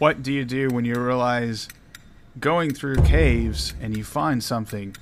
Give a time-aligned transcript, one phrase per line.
[0.00, 1.68] What do you do when you realize
[2.40, 4.96] going through caves and you find something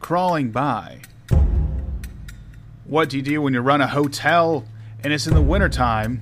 [0.00, 1.00] crawling by?
[2.84, 4.66] What do you do when you run a hotel
[5.02, 6.20] and it's in the wintertime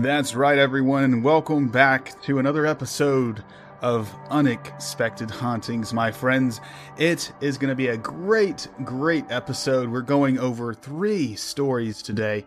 [0.03, 3.45] That's right, everyone, and welcome back to another episode
[3.83, 6.59] of Unexpected Hauntings, my friends.
[6.97, 9.91] It is going to be a great, great episode.
[9.91, 12.47] We're going over three stories today.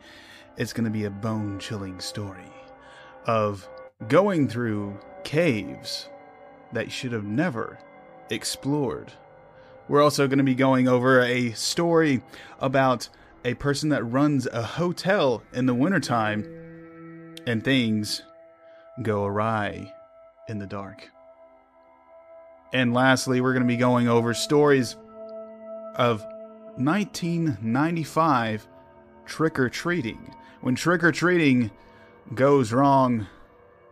[0.58, 2.52] It's going to be a bone chilling story
[3.28, 3.70] of
[4.08, 6.09] going through caves
[6.72, 7.78] that you should have never
[8.31, 9.14] explored.
[9.88, 12.24] We're also going to be going over a story
[12.59, 13.09] about
[13.46, 16.62] a person that runs a hotel in the wintertime
[17.45, 18.23] and things
[19.02, 19.94] go awry
[20.47, 21.09] in the dark.
[22.73, 24.95] And lastly, we're going to be going over stories
[25.95, 26.23] of
[26.75, 28.68] 1995
[29.25, 30.34] trick or treating.
[30.62, 31.72] When trick or treating
[32.34, 33.28] goes wrong,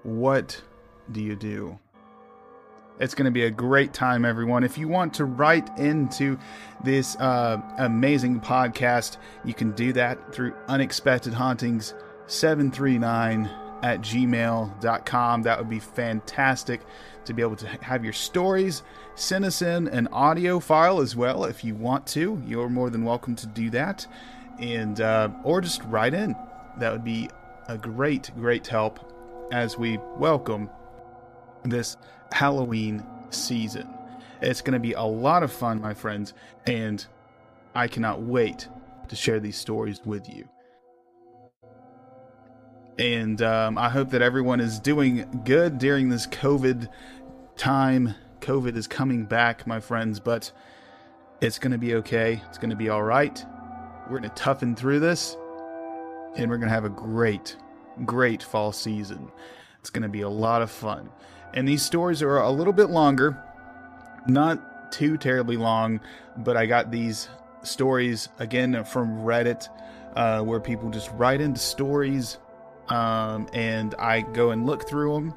[0.04, 0.62] what
[1.12, 1.78] do you do?
[3.00, 4.64] It's going to be a great time, everyone.
[4.64, 6.38] If you want to write into
[6.84, 11.96] this uh, amazing podcast, you can do that through Unexpected Hauntings
[12.32, 13.50] 739
[13.84, 15.42] at gmail.com.
[15.42, 16.82] That would be fantastic
[17.26, 18.84] to be able to have your stories.
[19.16, 22.42] Send us in an audio file as well if you want to.
[22.46, 24.08] You're more than welcome to do that.
[24.60, 26.36] And, uh, or just write in.
[26.78, 27.30] That would be
[27.68, 29.00] a great, great help
[29.52, 30.70] as we welcome
[31.64, 31.98] this
[32.32, 33.90] Halloween season.
[34.42, 36.34] It's going to be a lot of fun, my friends,
[36.66, 37.06] and
[37.76, 38.70] I cannot wait
[39.10, 40.48] to share these stories with you.
[43.02, 46.88] And um, I hope that everyone is doing good during this COVID
[47.58, 48.14] time.
[48.42, 50.52] COVID is coming back, my friends, but
[51.42, 52.44] it's going to be okay.
[52.48, 53.44] It's going to be all right.
[54.04, 55.36] We're going to toughen through this,
[56.36, 57.56] and we're going to have a great,
[58.06, 59.32] great fall season.
[59.80, 61.10] It's going to be a lot of fun.
[61.56, 63.36] And these stories are a little bit longer,
[64.28, 66.02] not too terribly long,
[66.38, 67.30] but I got these
[67.64, 69.70] stories again from Reddit
[70.16, 72.38] uh, where people just write into stories
[72.92, 75.34] um, and I go and look through them,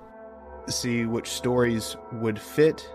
[0.66, 2.88] see which stories would fit,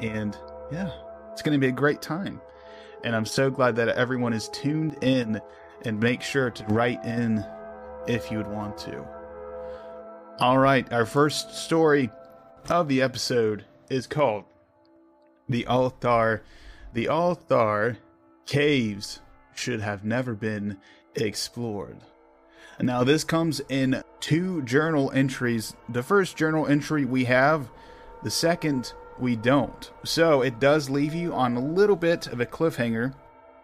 [0.00, 0.36] and
[0.72, 0.90] yeah,
[1.32, 2.40] it's going to be a great time.
[3.04, 5.40] And I'm so glad that everyone is tuned in
[5.84, 7.44] and make sure to write in
[8.06, 9.04] if you would want to.
[10.38, 12.10] All right, our first story
[12.70, 14.44] of the episode is called
[15.50, 16.42] The Altar.
[16.94, 17.98] The Altar
[18.46, 19.20] Caves
[19.54, 20.78] Should Have Never Been
[21.14, 21.98] Explored.
[22.82, 25.74] Now, this comes in two journal entries.
[25.88, 27.70] The first journal entry we have,
[28.22, 29.90] the second we don't.
[30.02, 33.14] So it does leave you on a little bit of a cliffhanger.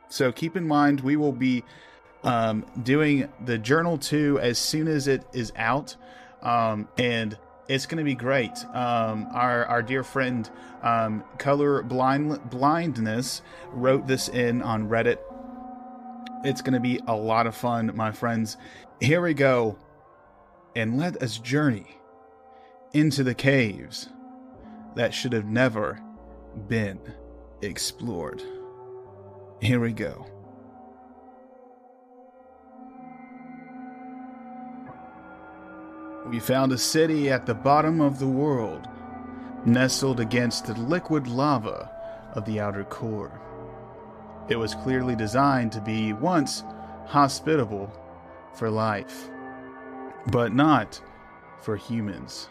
[0.08, 1.64] So keep in mind, we will be
[2.24, 5.96] um, doing the journal two as soon as it is out.
[6.42, 7.38] Um, and
[7.68, 8.64] it's going to be great.
[8.74, 10.48] Um, our our dear friend
[10.82, 13.42] um, Color Blind Blindness
[13.72, 15.18] wrote this in on Reddit.
[16.44, 18.56] It's going to be a lot of fun, my friends.
[19.00, 19.76] Here we go,
[20.74, 21.98] and let us journey
[22.94, 24.08] into the caves
[24.94, 26.00] that should have never
[26.66, 26.98] been
[27.60, 28.42] explored.
[29.60, 30.26] Here we go.
[36.26, 38.88] We found a city at the bottom of the world,
[39.66, 41.90] nestled against the liquid lava
[42.32, 43.38] of the outer core.
[44.48, 46.64] It was clearly designed to be once
[47.04, 47.92] hospitable
[48.56, 49.30] for life.
[50.30, 51.00] but not
[51.60, 52.48] for humans.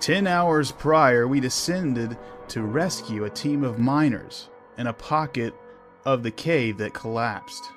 [0.00, 2.18] Ten hours prior, we descended
[2.48, 5.54] to rescue a team of miners in a pocket
[6.04, 7.70] of the cave that collapsed.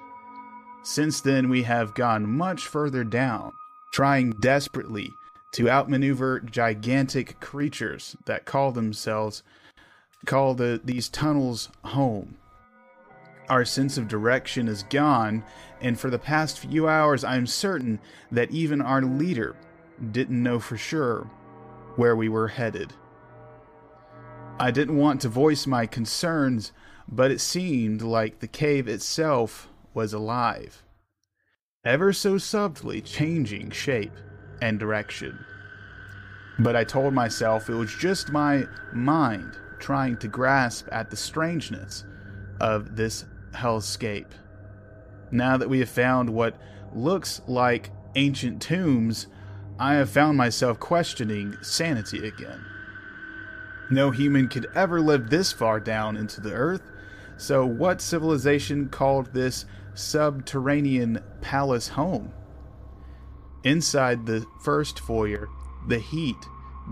[0.84, 3.54] Since then, we have gone much further down,
[3.94, 5.12] trying desperately
[5.54, 9.44] to outmaneuver gigantic creatures that call themselves
[10.26, 12.38] call the, these tunnels home.
[13.50, 15.44] Our sense of direction is gone,
[15.80, 18.00] and for the past few hours, I'm certain
[18.32, 19.56] that even our leader
[20.12, 21.30] didn't know for sure
[21.96, 22.94] where we were headed.
[24.60, 26.74] I didn't want to voice my concerns,
[27.08, 30.84] but it seemed like the cave itself was alive,
[31.86, 34.14] ever so subtly changing shape
[34.62, 35.46] and direction.
[36.60, 42.04] But I told myself it was just my mind trying to grasp at the strangeness
[42.60, 43.26] of this
[43.58, 44.32] hellscape.
[45.32, 46.56] Now that we have found what
[46.94, 49.28] looks like ancient tombs,
[49.80, 52.66] I have found myself questioning sanity again.
[53.90, 56.82] No human could ever live this far down into the earth,
[57.38, 62.34] so what civilization called this subterranean palace home?
[63.64, 65.48] Inside the first foyer,
[65.88, 66.38] the heat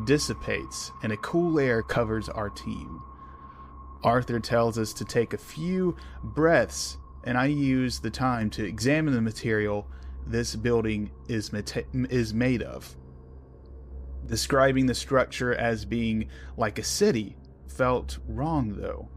[0.06, 3.02] dissipates and a cool air covers our team.
[4.06, 9.16] Arthur tells us to take a few breaths, and I use the time to examine
[9.16, 9.88] the material
[10.28, 11.52] this building is,
[12.12, 12.96] is made of.
[14.28, 17.36] Describing the structure as being like a city
[17.68, 19.10] felt wrong, though,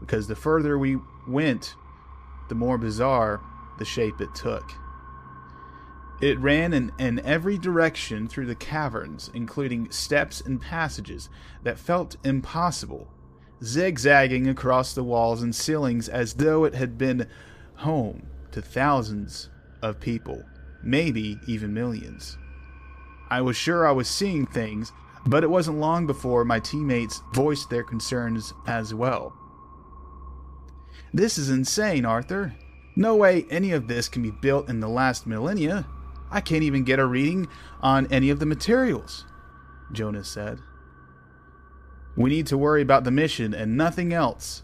[0.00, 1.74] because the further we went,
[2.50, 3.40] the more bizarre
[3.78, 4.70] the shape it took.
[6.20, 11.30] It ran in, in every direction through the caverns, including steps and passages
[11.62, 13.10] that felt impossible,
[13.62, 17.26] zigzagging across the walls and ceilings as though it had been
[17.76, 19.48] home to thousands
[19.82, 20.42] of people,
[20.82, 22.38] maybe even millions.
[23.30, 24.92] I was sure I was seeing things,
[25.26, 29.34] but it wasn't long before my teammates voiced their concerns as well.
[31.12, 32.54] This is insane, Arthur.
[32.94, 35.86] No way any of this can be built in the last millennia.
[36.30, 37.48] I can't even get a reading
[37.80, 39.26] on any of the materials,
[39.92, 40.58] Jonah said.
[42.16, 44.62] We need to worry about the mission and nothing else.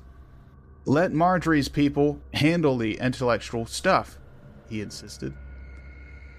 [0.84, 4.18] Let Marjorie's people handle the intellectual stuff,
[4.68, 5.34] he insisted.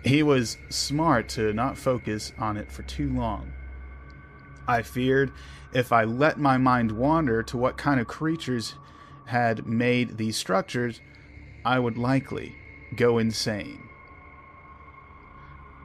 [0.04, 3.54] He was smart to not focus on it for too long.
[4.68, 5.32] I feared
[5.74, 8.76] if I let my mind wander to what kind of creatures
[9.26, 11.00] had made these structures,
[11.64, 12.56] I would likely
[12.96, 13.88] go insane.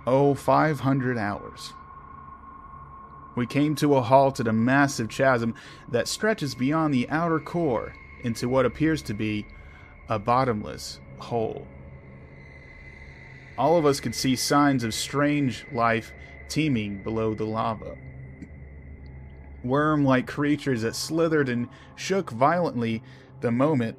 [0.07, 1.73] Oh, 500 hours.
[3.39, 5.55] We came to a halt at a massive chasm
[5.91, 7.95] that stretches beyond the outer core
[8.25, 9.47] into what appears to be
[10.09, 11.67] a bottomless hole.
[13.57, 16.13] All of us could see signs of strange life
[16.49, 17.97] teeming below the lava.
[19.63, 23.03] Worm like creatures that slithered and shook violently
[23.41, 23.99] the moment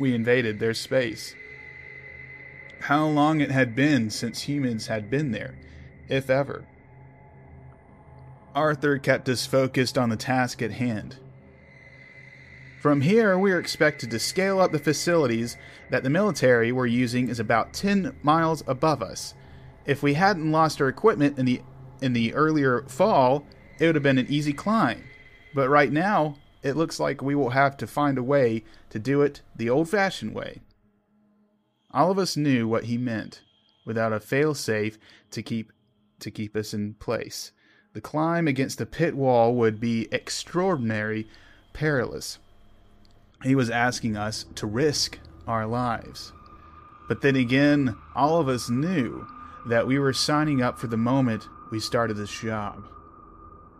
[0.00, 1.34] we invaded their space
[2.80, 5.58] how long it had been since humans had been there,
[6.08, 6.64] if ever.
[8.58, 11.16] Arthur kept us focused on the task at hand.
[12.80, 15.56] From here, we are expected to scale up the facilities
[15.90, 19.34] that the military we're using is about 10 miles above us.
[19.86, 21.62] If we hadn't lost our equipment in the
[22.02, 23.46] in the earlier fall,
[23.78, 25.04] it would have been an easy climb.
[25.54, 29.22] But right now, it looks like we will have to find a way to do
[29.22, 30.62] it the old-fashioned way.
[31.92, 33.42] All of us knew what he meant,
[33.84, 34.98] without a fail-safe
[35.30, 35.72] to keep
[36.18, 37.52] to keep us in place.
[37.98, 41.26] The climb against the pit wall would be extraordinary
[41.72, 42.38] perilous.
[43.42, 46.32] He was asking us to risk our lives.
[47.08, 49.26] But then again, all of us knew
[49.66, 52.84] that we were signing up for the moment we started this job.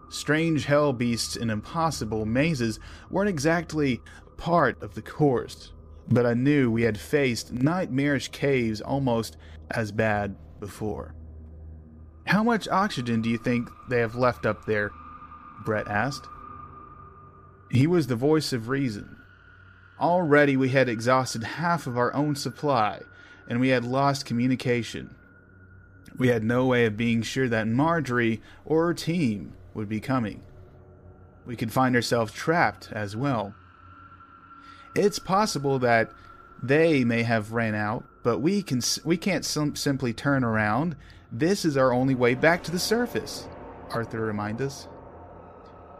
[0.08, 4.02] Strange hell beasts and impossible mazes weren't exactly
[4.36, 5.70] part of the course
[6.10, 9.36] but I knew we had faced nightmarish caves almost
[9.70, 11.14] as bad before.
[12.28, 14.90] How much oxygen do you think they have left up there?
[15.64, 16.26] Brett asked.
[17.70, 19.16] He was the voice of reason.
[20.00, 23.00] Already we had exhausted half of our own supply,
[23.48, 25.14] and we had lost communication.
[26.16, 30.42] We had no way of being sure that Marjorie or her team would be coming.
[31.44, 33.54] We could find ourselves trapped as well
[34.94, 36.10] it's possible that
[36.62, 40.96] they may have ran out, but we can we can't sim- simply turn around.
[41.30, 43.46] This is our only way back to the surface.
[43.90, 44.88] Arthur reminded us.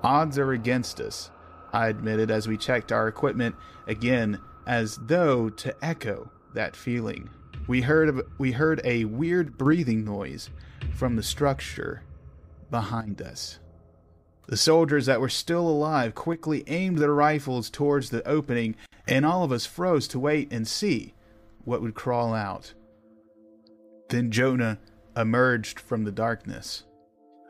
[0.03, 1.31] Odds are against us,
[1.73, 3.57] I admitted as we checked our equipment
[3.87, 7.29] again, as though to echo that feeling.
[7.67, 10.49] we heard we heard a weird breathing noise
[10.95, 12.03] from the structure
[12.71, 13.59] behind us.
[14.47, 19.45] The soldiers that were still alive quickly aimed their rifles towards the opening, and all
[19.45, 21.15] of us froze to wait and see
[21.65, 22.73] what would crawl out.
[24.09, 24.79] Then Jonah
[25.19, 26.85] emerged from the darkness.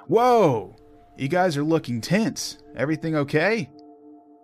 [0.06, 0.74] Whoa!
[1.16, 2.58] You guys are looking tense.
[2.74, 3.70] Everything okay?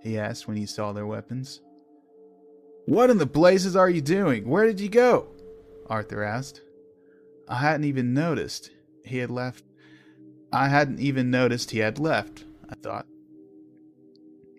[0.02, 1.62] He asked when he saw their weapons.
[2.86, 4.46] What in the blazes are you doing?
[4.46, 5.28] Where did you go?
[5.88, 6.60] Arthur asked.
[7.48, 8.70] I hadn't even noticed
[9.04, 9.64] he had left.
[10.52, 13.06] I hadn't even noticed he had left, I thought.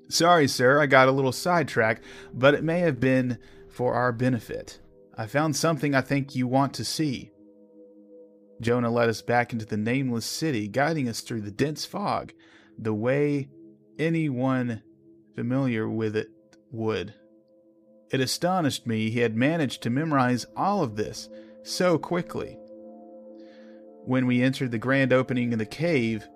[0.09, 2.03] Sorry, sir, I got a little sidetracked,
[2.33, 3.37] but it may have been
[3.69, 4.79] for our benefit.
[5.17, 7.31] I found something I think you want to see.
[8.61, 12.33] Jonah led us back into the nameless city, guiding us through the dense fog,
[12.77, 13.49] the way
[13.99, 14.81] anyone
[15.35, 16.29] familiar with it
[16.71, 17.13] would.
[18.11, 21.27] It astonished me he had managed to memorize all of this
[21.63, 22.57] so quickly.
[24.05, 26.27] When we entered the grand opening in the cave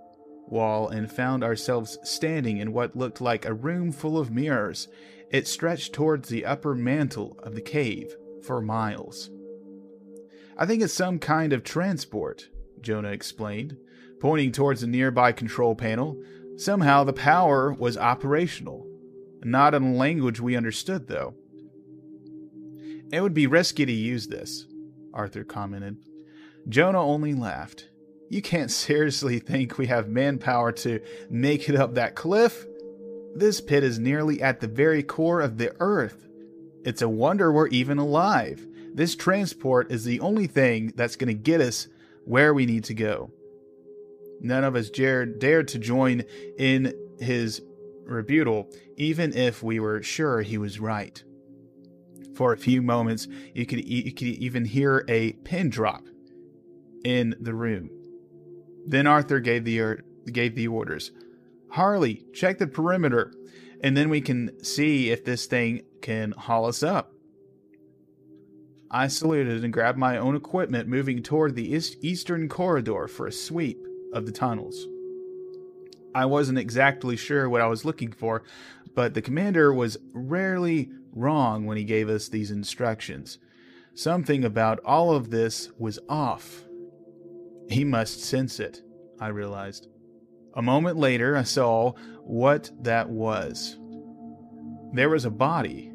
[0.47, 4.87] wall and found ourselves standing in what looked like a room full of mirrors,
[5.29, 9.29] it stretched towards the upper mantle of the cave for miles.
[10.61, 12.49] I think it's some kind of transport,
[12.81, 13.77] Jonah explained,
[14.19, 16.21] pointing towards a nearby control panel.
[16.57, 18.85] Somehow the power was operational.
[19.41, 21.33] Not in a language we understood, though.
[23.09, 24.65] It would be risky to use this,
[25.13, 25.95] Arthur commented.
[26.67, 27.87] Jonah only laughed.
[28.29, 30.99] You can't seriously think we have manpower to
[31.29, 32.65] make it up that cliff?
[33.33, 36.27] This pit is nearly at the very core of the earth.
[36.83, 38.67] It's a wonder we're even alive.
[38.93, 41.87] This transport is the only thing that's going to get us
[42.25, 43.31] where we need to go.
[44.41, 46.23] None of us dared, dared to join
[46.57, 47.61] in his
[48.05, 51.23] rebuttal, even if we were sure he was right.
[52.35, 56.03] For a few moments, you could, you could even hear a pin drop
[57.03, 57.89] in the room.
[58.85, 59.97] Then Arthur gave the,
[60.31, 61.11] gave the orders
[61.71, 63.31] Harley, check the perimeter,
[63.81, 67.13] and then we can see if this thing can haul us up.
[68.91, 73.85] I saluted and grabbed my own equipment, moving toward the eastern corridor for a sweep
[74.13, 74.87] of the tunnels.
[76.15, 78.43] I wasn't exactly sure what I was looking for,
[78.95, 83.37] but the commander was rarely wrong when he gave us these instructions.
[83.93, 86.63] Something about all of this was off.
[87.69, 88.81] He must sense it,
[89.19, 89.87] I realized.
[90.55, 91.91] A moment later, I saw
[92.23, 93.77] what that was.
[94.93, 95.88] There was a body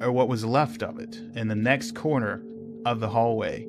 [0.00, 2.42] or what was left of it, in the next corner
[2.84, 3.66] of the hallway.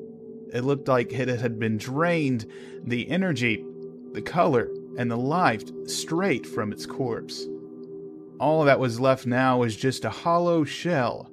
[0.53, 2.45] It looked like it had been drained
[2.83, 3.65] the energy,
[4.13, 7.47] the color, and the life straight from its corpse.
[8.39, 11.29] All that was left now was just a hollow shell.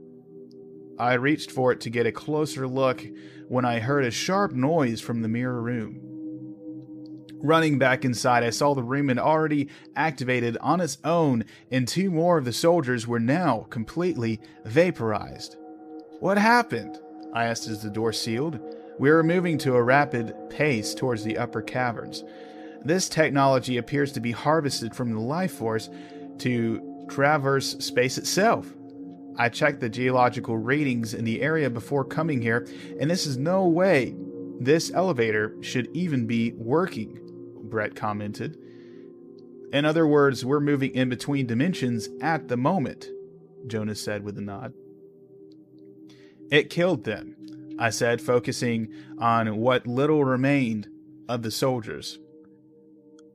[0.99, 3.07] I reached for it to get a closer look
[3.49, 6.06] when I heard a sharp noise from the mirror room.
[7.47, 12.11] Running back inside, I saw the room had already activated on its own, and two
[12.11, 15.57] more of the soldiers were now completely vaporized.
[16.19, 16.99] What happened?
[17.33, 18.59] I asked as the door sealed.
[18.99, 22.25] We were moving to a rapid pace towards the upper caverns.
[22.85, 25.89] This technology appears to be harvested from the life force
[26.39, 28.67] to traverse space itself.
[29.37, 32.67] I checked the geological readings in the area before coming here,
[32.99, 34.17] and this is no way
[34.59, 37.21] this elevator should even be working.
[37.69, 38.59] Brett commented.
[39.73, 43.09] In other words, we're moving in between dimensions at the moment,
[43.67, 44.73] Jonah said with a nod.
[46.51, 47.37] It killed them,
[47.79, 50.89] I said, focusing on what little remained
[51.29, 52.19] of the soldiers.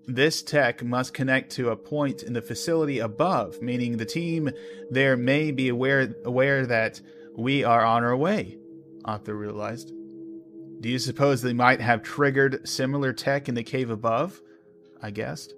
[0.08, 4.50] This tech must connect to a point in the facility above, meaning the team
[4.90, 7.02] there may be aware aware that
[7.36, 8.58] we are on our way,
[9.06, 9.94] Arthur realized.
[10.82, 14.42] Do you suppose they might have triggered similar tech in the cave above?
[15.00, 15.54] I guessed.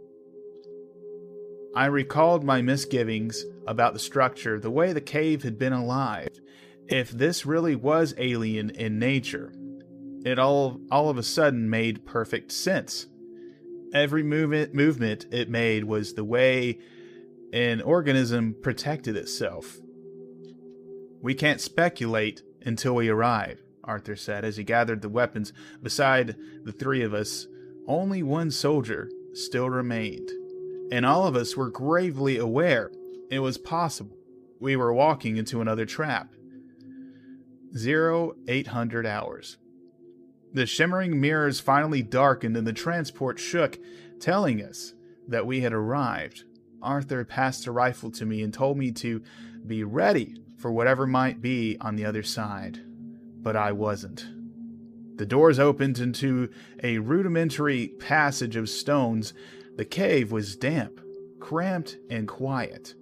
[1.73, 6.29] I recalled my misgivings about the structure, the way the cave had been alive.
[6.89, 9.53] If this really was alien in nature,
[10.25, 13.07] it all all of a sudden made perfect sense.
[13.93, 16.79] Every movement movement it made was the way
[17.53, 19.79] an organism protected itself.
[21.21, 23.62] We can't speculate until we arrive.
[23.83, 27.47] Arthur said as he gathered the weapons beside the three of us.
[27.87, 30.29] Only one soldier still remained,
[30.91, 32.91] and all of us were gravely aware
[33.29, 34.17] it was possible
[34.59, 36.33] we were walking into another trap.
[37.75, 39.57] Zero eight hundred hours.
[40.53, 43.77] The shimmering mirrors finally darkened and the transport shook,
[44.19, 44.93] telling us
[45.27, 46.43] that we had arrived.
[46.81, 49.23] Arthur passed a rifle to me and told me to
[49.65, 52.79] be ready for whatever might be on the other side.
[53.43, 54.25] But I wasn't.
[55.17, 56.49] The doors opened into
[56.81, 59.33] a rudimentary passage of stones.
[59.75, 60.99] The cave was damp,
[61.39, 62.95] cramped, and quiet.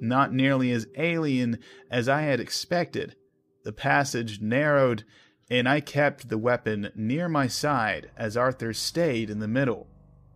[0.00, 1.58] Not nearly as alien
[1.90, 3.16] as I had expected.
[3.64, 5.04] The passage narrowed,
[5.50, 9.88] and I kept the weapon near my side as Arthur stayed in the middle,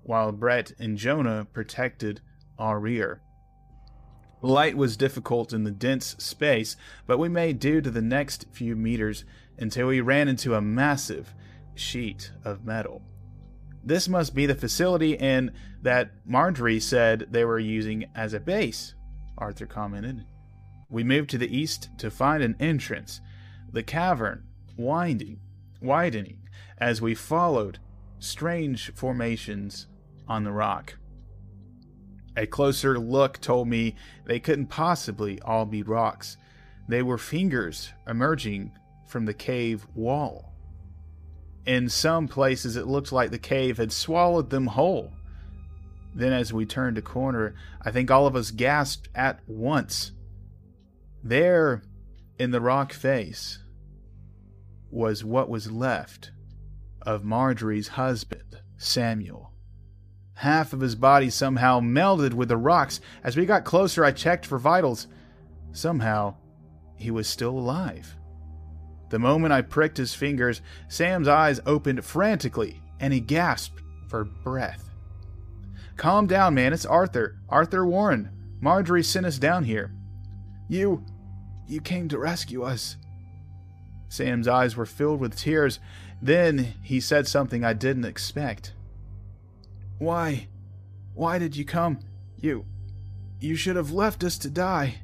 [0.02, 2.20] while Brett and Jonah protected
[2.58, 3.20] our rear.
[4.44, 8.76] Light was difficult in the dense space, but we made do to the next few
[8.76, 9.24] meters
[9.56, 11.32] until we ran into a massive
[11.74, 13.00] sheet of metal.
[13.82, 18.94] This must be the facility and that Marjorie said they were using as a base,
[19.38, 20.26] Arthur commented.
[20.90, 23.22] We moved to the east to find an entrance,
[23.72, 24.44] the cavern
[24.76, 25.40] winding,
[25.80, 27.78] widening as we followed
[28.18, 29.86] strange formations
[30.28, 30.96] on the rock.
[32.36, 36.36] A closer look told me they couldn't possibly all be rocks.
[36.88, 38.72] They were fingers emerging
[39.06, 40.52] from the cave wall.
[41.64, 45.12] In some places, it looked like the cave had swallowed them whole.
[46.14, 50.12] Then, as we turned a corner, I think all of us gasped at once.
[51.22, 51.82] There,
[52.38, 53.60] in the rock face,
[54.90, 56.32] was what was left
[57.02, 59.53] of Marjorie's husband, Samuel.
[60.34, 63.00] Half of his body somehow melded with the rocks.
[63.22, 65.06] As we got closer, I checked for vitals.
[65.72, 66.34] Somehow,
[66.96, 68.16] he was still alive.
[69.10, 74.90] The moment I pricked his fingers, Sam's eyes opened frantically, and he gasped for breath.
[75.96, 76.72] Calm down, man.
[76.72, 77.38] It's Arthur.
[77.48, 78.30] Arthur Warren.
[78.60, 79.92] Marjorie sent us down here.
[80.68, 81.04] You.
[81.68, 82.96] you came to rescue us.
[84.08, 85.78] Sam's eyes were filled with tears.
[86.20, 88.72] Then he said something I didn't expect.
[90.04, 90.48] Why?
[91.14, 91.98] Why did you come?
[92.36, 92.66] You.
[93.40, 94.96] You should have left us to die.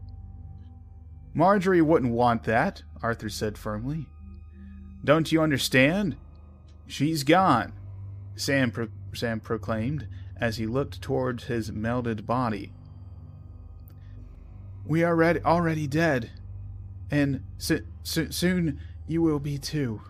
[1.32, 4.08] Marjorie wouldn't want that, Arthur said firmly.
[5.02, 6.16] Don't you understand?
[6.86, 7.72] She's gone,
[8.36, 12.72] Sam, pro- Sam proclaimed as he looked toward his melded body.
[14.84, 16.30] We are already, already dead,
[17.10, 20.02] and so, so, soon you will be too.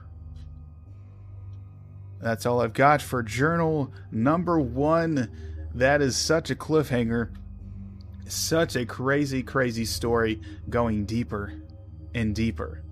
[2.21, 5.31] That's all I've got for journal number one.
[5.75, 7.31] That is such a cliffhanger.
[8.27, 11.55] Such a crazy, crazy story going deeper
[12.15, 12.83] and deeper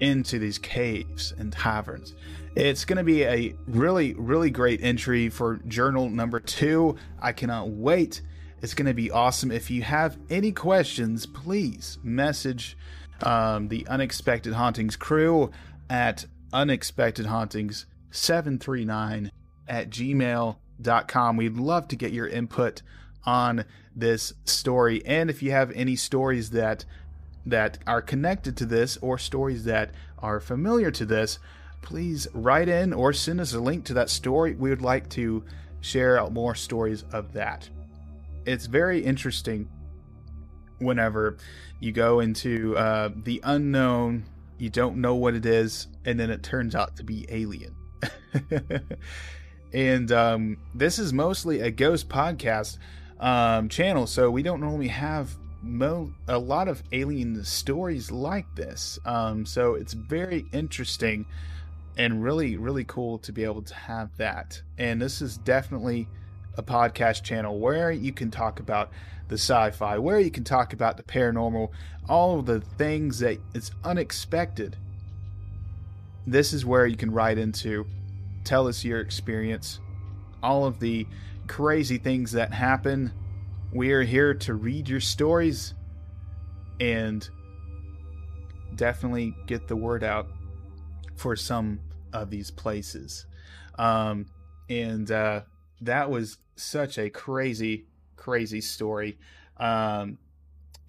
[0.00, 2.14] into these caves and taverns.
[2.54, 6.96] It's going to be a really, really great entry for journal number two.
[7.20, 8.22] I cannot wait.
[8.62, 9.50] It's going to be awesome.
[9.50, 12.76] If you have any questions, please message
[13.22, 15.50] um, the Unexpected Hauntings crew
[15.90, 19.30] at Unexpected Hauntings 739
[19.66, 21.36] at gmail.com.
[21.36, 22.82] We'd love to get your input
[23.24, 25.04] on this story.
[25.04, 26.84] And if you have any stories that
[27.46, 31.38] that are connected to this or stories that are familiar to this,
[31.80, 34.54] please write in or send us a link to that story.
[34.54, 35.44] We would like to
[35.80, 37.68] share out more stories of that.
[38.44, 39.68] It's very interesting
[40.78, 41.38] whenever
[41.80, 44.24] you go into uh, the unknown,
[44.58, 47.74] you don't know what it is, and then it turns out to be alien.
[49.72, 52.78] and um, this is mostly a ghost podcast
[53.20, 58.98] um, channel, so we don't normally have mo- a lot of alien stories like this.
[59.04, 61.26] Um, so it's very interesting
[61.96, 64.62] and really, really cool to be able to have that.
[64.78, 66.08] And this is definitely
[66.56, 68.90] a podcast channel where you can talk about
[69.28, 71.70] the sci-fi, where you can talk about the paranormal,
[72.08, 74.76] all of the things that it's unexpected.
[76.30, 77.86] This is where you can write into,
[78.44, 79.80] tell us your experience,
[80.42, 81.06] all of the
[81.46, 83.10] crazy things that happen.
[83.72, 85.72] We are here to read your stories
[86.80, 87.26] and
[88.74, 90.28] definitely get the word out
[91.16, 91.80] for some
[92.12, 93.24] of these places.
[93.78, 94.26] Um,
[94.68, 95.40] and uh,
[95.80, 97.86] that was such a crazy,
[98.16, 99.16] crazy story.
[99.56, 100.18] Um,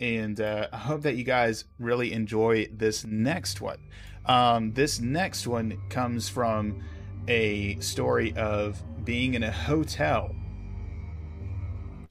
[0.02, 3.80] and uh, I hope that you guys really enjoy this next one.
[4.26, 6.84] Um, this next one comes from
[7.28, 10.36] a story of being in a hotel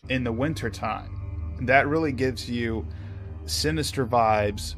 [0.08, 1.56] in the wintertime.
[1.62, 2.86] That really gives you
[3.46, 4.74] sinister vibes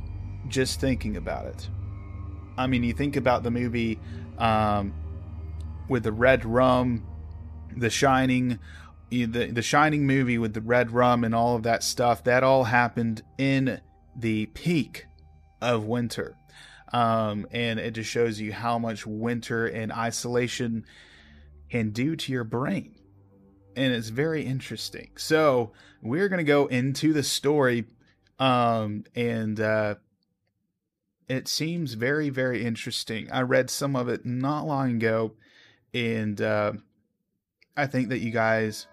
[0.49, 1.69] just thinking about it.
[2.57, 3.99] I mean, you think about the movie
[4.39, 4.95] um,
[5.89, 7.07] with the red rum,
[7.77, 8.59] The Shining,
[9.11, 12.25] the the Shining movie with the red rum and all of that stuff.
[12.25, 13.81] That all happened in
[14.17, 15.07] the peak
[15.61, 16.37] of winter,
[16.93, 20.85] um, and it just shows you how much winter and isolation
[21.71, 22.95] can do to your brain,
[23.77, 25.11] and it's very interesting.
[25.17, 25.73] So
[26.03, 27.87] we're gonna go into the story,
[28.39, 29.95] um, and uh,
[31.29, 33.31] it seems very, very interesting.
[33.31, 35.33] I read some of it not long ago,
[35.95, 36.73] and uh,
[37.77, 38.89] I think that you guys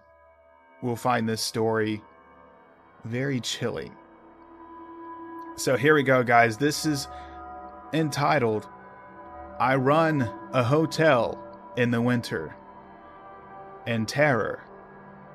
[0.84, 2.02] will find this story
[3.06, 3.92] very chilling.
[5.56, 6.58] So here we go, guys.
[6.58, 7.08] This is
[7.94, 8.68] entitled
[9.60, 11.44] I Run a Hotel
[11.78, 12.56] in the Winter,
[13.88, 14.64] and Terror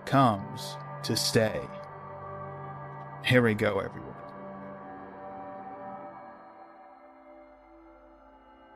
[0.05, 1.61] Comes to Stay.
[3.25, 4.15] Here we go, everyone.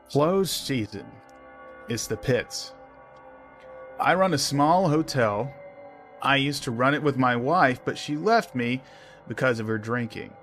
[0.09, 1.05] Closed season.
[1.89, 2.73] It's the pits.
[3.99, 5.53] I run a small hotel.
[6.21, 8.81] I used to run it with my wife, but she left me
[9.27, 10.33] because of her drinking.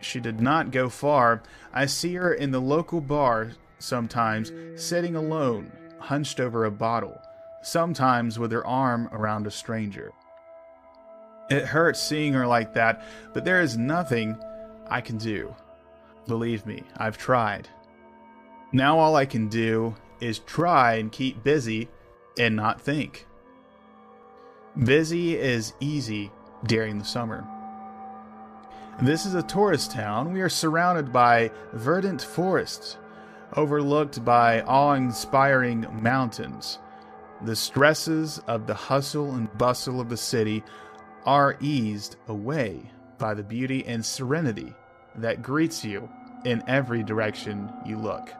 [0.00, 1.42] She did not go far.
[1.72, 7.20] I see her in the local bar sometimes, sitting alone, hunched over a bottle,
[7.62, 10.12] sometimes with her arm around a stranger.
[11.50, 14.36] It hurts seeing her like that, but there is nothing
[14.88, 15.54] I can do.
[16.26, 17.68] Believe me, I've tried.
[18.72, 21.88] Now all I can do is try and keep busy
[22.38, 23.26] and not think.
[24.84, 26.30] Busy is easy
[26.64, 27.46] during the summer.
[29.00, 30.32] This is a tourist town.
[30.32, 32.96] We are surrounded by verdant forests,
[33.54, 36.80] overlooked by awe inspiring mountains.
[37.42, 40.64] The stresses of the hustle and bustle of the city
[41.24, 44.74] are eased away by the beauty and serenity
[45.14, 46.08] that greets you
[46.44, 48.32] in every direction you look.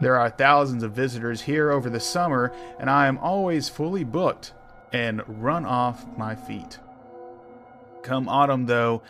[0.00, 4.52] There are thousands of visitors here over the summer, and I am always fully booked
[4.92, 6.78] and run off my feet.
[8.04, 9.02] Come autumn, though,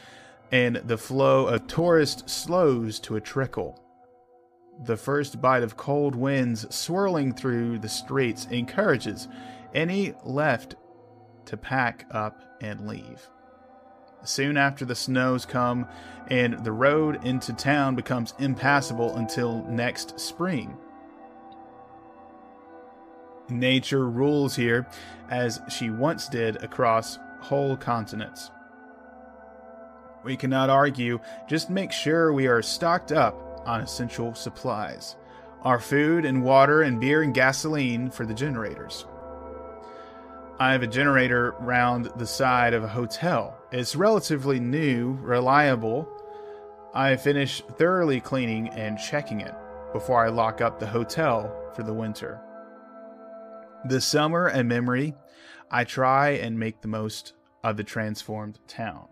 [0.52, 3.82] and the flow of tourists slows to a trickle.
[4.84, 9.28] The first bite of cold winds swirling through the streets encourages
[9.74, 10.76] any left
[11.46, 13.28] to pack up and leave.
[14.24, 15.86] Soon after the snows come,
[16.28, 20.76] and the road into town becomes impassable until next spring.
[23.48, 24.88] Nature rules here,
[25.30, 28.50] as she once did across whole continents.
[30.26, 35.14] We cannot argue, just make sure we are stocked up on essential supplies
[35.62, 39.06] our food and water and beer and gasoline for the generators.
[40.58, 43.56] I have a generator round the side of a hotel.
[43.70, 46.08] It's relatively new, reliable.
[46.92, 49.54] I finish thoroughly cleaning and checking it
[49.92, 52.40] before I lock up the hotel for the winter.
[53.84, 55.14] The summer and memory,
[55.70, 59.06] I try and make the most of the transformed town.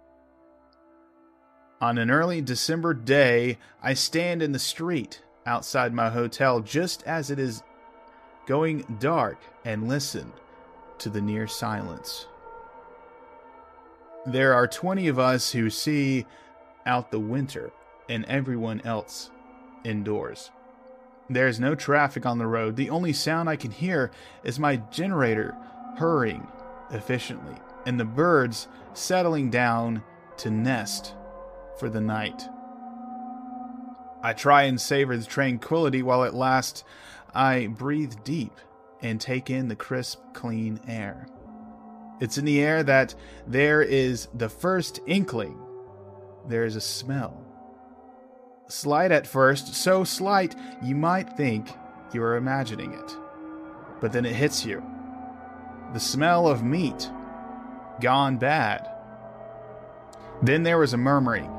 [1.85, 7.31] On an early December day, I stand in the street outside my hotel just as
[7.31, 7.63] it is
[8.47, 10.33] going dark and listen
[10.97, 12.27] to the near silence.
[14.25, 16.25] There are 20 of us who see
[16.87, 17.71] out the winter
[18.09, 19.31] and everyone else
[19.85, 20.51] indoors.
[21.29, 22.77] There is no traffic on the road.
[22.77, 24.11] The only sound I can hear
[24.43, 25.55] is my generator
[25.99, 26.47] purring
[26.93, 30.03] efficiently and the birds settling down
[30.39, 31.15] to nest
[31.79, 32.49] for the night.
[34.23, 36.85] I try and savor the tranquility while it lasts.
[37.35, 38.59] I breathe deep
[39.03, 41.27] and take in the crisp, clean air.
[42.21, 43.15] It's in the air that
[43.47, 45.59] there is the first inkling.
[46.49, 47.45] There is a smell.
[48.69, 51.69] Slight at first, so slight you might think
[52.15, 53.17] you are imagining it.
[54.01, 54.83] But then it hits you.
[55.93, 57.11] The smell of meat
[58.01, 58.89] gone bad.
[60.43, 61.51] Then there was a murmuring,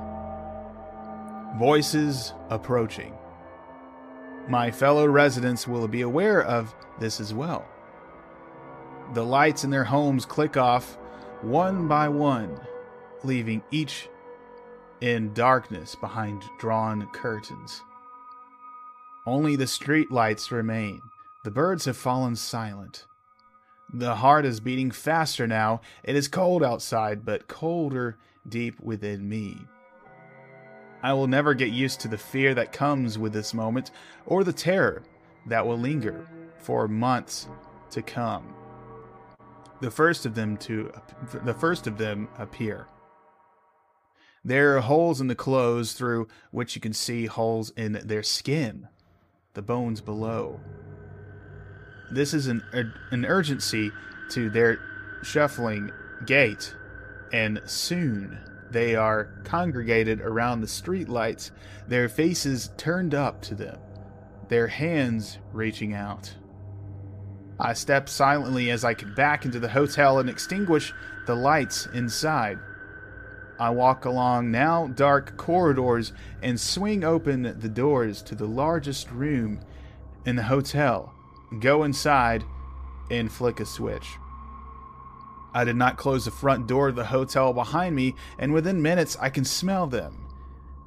[1.58, 3.14] voices approaching.
[4.48, 7.66] My fellow residents will be aware of this as well.
[9.14, 10.98] The lights in their homes click off
[11.42, 12.60] one by one,
[13.24, 14.10] leaving each
[15.02, 17.82] in darkness behind drawn curtains.
[19.26, 21.02] Only the street lights remain.
[21.44, 23.06] The birds have fallen silent.
[23.94, 25.82] The heart is beating faster now.
[26.04, 29.66] It is cold outside, but colder deep within me.
[31.06, 33.92] I will never get used to the fear that comes with this moment,
[34.26, 35.04] or the terror
[35.46, 37.48] that will linger for months
[37.92, 38.56] to come.
[39.82, 40.92] The first of them to
[41.44, 42.88] the first of them appear.
[44.44, 48.88] There are holes in the clothes through which you can see holes in their skin,
[49.54, 50.60] the bones below.
[52.10, 52.64] This is an
[53.12, 53.92] an urgency
[54.32, 54.80] to their
[55.22, 55.92] shuffling
[56.26, 56.74] gait,
[57.32, 58.40] and soon
[58.76, 61.50] they are congregated around the streetlights,
[61.88, 63.80] their faces turned up to them,
[64.50, 66.36] their hands reaching out.
[67.58, 70.94] I step silently as I can back into the hotel and extinguish
[71.26, 72.60] the lights inside.
[73.58, 76.12] I walk along now dark corridors
[76.42, 79.62] and swing open the doors to the largest room
[80.26, 81.14] in the hotel,
[81.62, 82.44] go inside,
[83.10, 84.06] and flick a switch.
[85.56, 89.16] I did not close the front door of the hotel behind me, and within minutes
[89.22, 90.28] I can smell them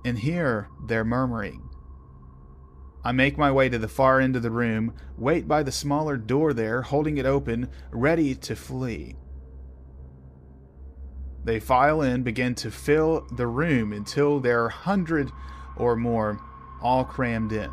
[0.04, 1.70] and hear their murmuring.
[3.02, 6.18] I make my way to the far end of the room, wait by the smaller
[6.18, 9.16] door there, holding it open, ready to flee.
[11.44, 15.32] They file in, begin to fill the room until there are a hundred
[15.78, 16.40] or more,
[16.82, 17.72] all crammed in.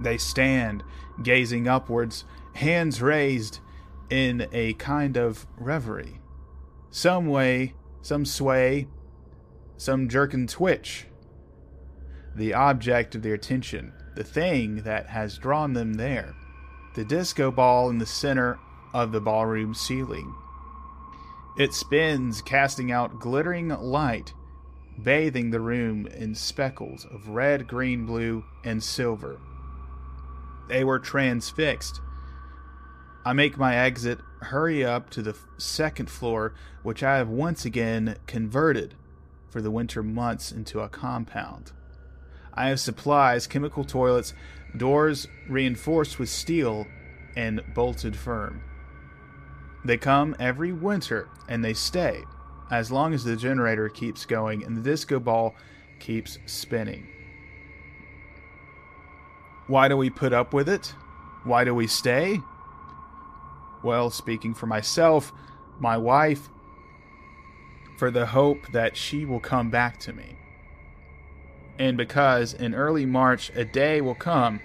[0.00, 0.82] They stand,
[1.22, 3.60] gazing upwards, hands raised
[4.10, 6.20] in a kind of reverie.
[6.90, 8.88] Some way, some sway,
[9.76, 11.06] some jerk and twitch.
[12.34, 16.34] The object of their attention, the thing that has drawn them there,
[16.94, 18.58] the disco ball in the center
[18.92, 20.34] of the ballroom ceiling.
[21.56, 24.32] It spins, casting out glittering light,
[25.02, 29.40] bathing the room in speckles of red, green, blue, and silver.
[30.68, 32.00] They were transfixed.
[33.24, 38.16] I make my exit, hurry up to the second floor, which I have once again
[38.26, 38.94] converted
[39.50, 41.72] for the winter months into a compound.
[42.54, 44.32] I have supplies, chemical toilets,
[44.76, 46.86] doors reinforced with steel,
[47.36, 48.62] and bolted firm.
[49.84, 52.24] They come every winter and they stay
[52.70, 55.54] as long as the generator keeps going and the disco ball
[55.98, 57.06] keeps spinning.
[59.66, 60.94] Why do we put up with it?
[61.44, 62.40] Why do we stay?
[63.82, 65.32] Well, speaking for myself,
[65.78, 66.48] my wife,
[67.98, 70.36] for the hope that she will come back to me.
[71.78, 74.60] And because in early March a day will come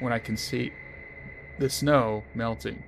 [0.00, 0.72] when I can see
[1.58, 2.82] the snow melting.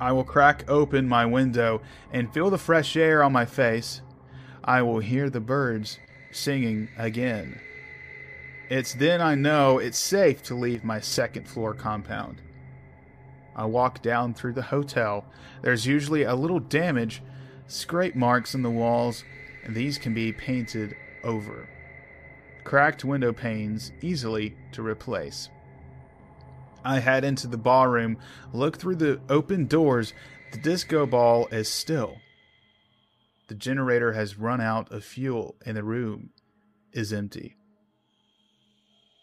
[0.00, 1.80] I will crack open my window
[2.12, 4.02] and feel the fresh air on my face.
[4.62, 5.98] I will hear the birds
[6.32, 7.60] singing again.
[8.68, 12.42] It's then I know it's safe to leave my second floor compound.
[13.56, 15.24] I walk down through the hotel.
[15.62, 17.22] There's usually a little damage,
[17.66, 19.24] scrape marks in the walls,
[19.64, 21.68] and these can be painted over.
[22.64, 25.48] Cracked window panes easily to replace.
[26.84, 28.18] I head into the ballroom,
[28.52, 30.12] look through the open doors.
[30.52, 32.18] The disco ball is still.
[33.48, 36.30] The generator has run out of fuel, and the room
[36.92, 37.56] is empty.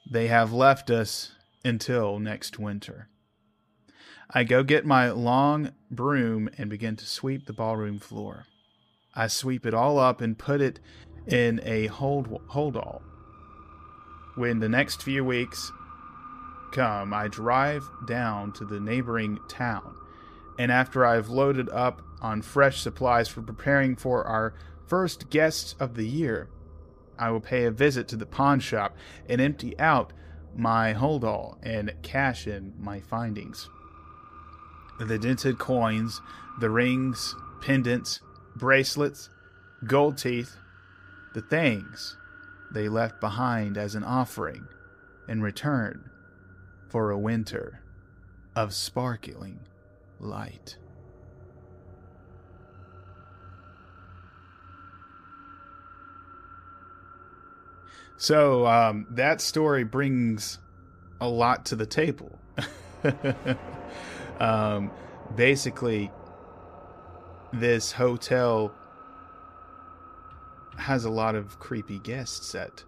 [0.09, 3.09] They have left us until next winter.
[4.35, 8.47] I go get my long broom and begin to sweep the ballroom floor.
[9.13, 10.79] I sweep it all up and put it
[11.27, 13.03] in a hold hold all.
[14.33, 15.71] When the next few weeks
[16.71, 19.95] come, I drive down to the neighboring town,
[20.57, 24.55] and after I've loaded up on fresh supplies for preparing for our
[24.87, 26.49] first guests of the year,
[27.19, 28.97] I will pay a visit to the pawn shop
[29.29, 30.11] and empty out
[30.55, 33.69] my holdall and cash in my findings.
[34.99, 36.21] The dented coins,
[36.59, 38.19] the rings, pendants,
[38.55, 39.29] bracelets,
[39.85, 40.55] gold teeth,
[41.33, 42.17] the things
[42.71, 44.67] they left behind as an offering
[45.27, 46.09] in return
[46.89, 47.81] for a winter
[48.55, 49.59] of sparkling
[50.19, 50.77] light.
[58.17, 60.59] So um, that story brings
[61.19, 62.39] a lot to the table.
[64.39, 64.91] um,
[65.35, 66.11] basically,
[67.51, 68.73] this hotel
[70.77, 72.83] has a lot of creepy guests at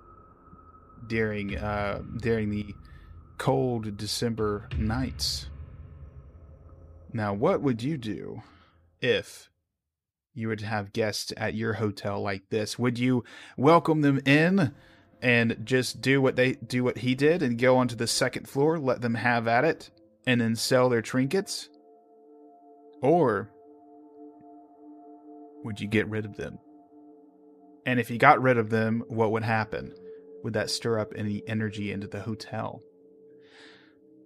[1.08, 2.73] during uh, during the
[3.38, 5.49] cold December nights.
[7.13, 8.41] Now, what would you do
[8.99, 9.49] if
[10.34, 12.77] you were to have guests at your hotel like this?
[12.77, 13.23] Would you
[13.58, 14.73] welcome them in
[15.21, 18.77] and just do what they do what he did and go onto the second floor,
[18.77, 19.89] let them have at it,
[20.27, 21.69] and then sell their trinkets?
[23.01, 23.51] Or
[25.63, 26.59] would you get rid of them?
[27.85, 29.93] And if you got rid of them, what would happen?
[30.43, 32.81] Would that stir up any energy into the hotel?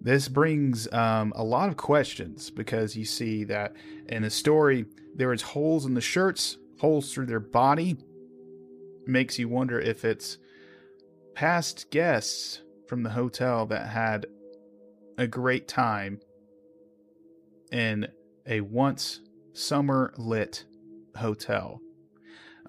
[0.00, 3.74] This brings um, a lot of questions because you see that
[4.08, 7.98] in the story there is holes in the shirts, holes through their body.
[9.06, 10.38] Makes you wonder if it's
[11.34, 14.26] past guests from the hotel that had
[15.20, 16.20] a great time
[17.70, 18.08] in
[18.46, 19.20] a once
[19.52, 20.64] summer lit
[21.16, 21.80] hotel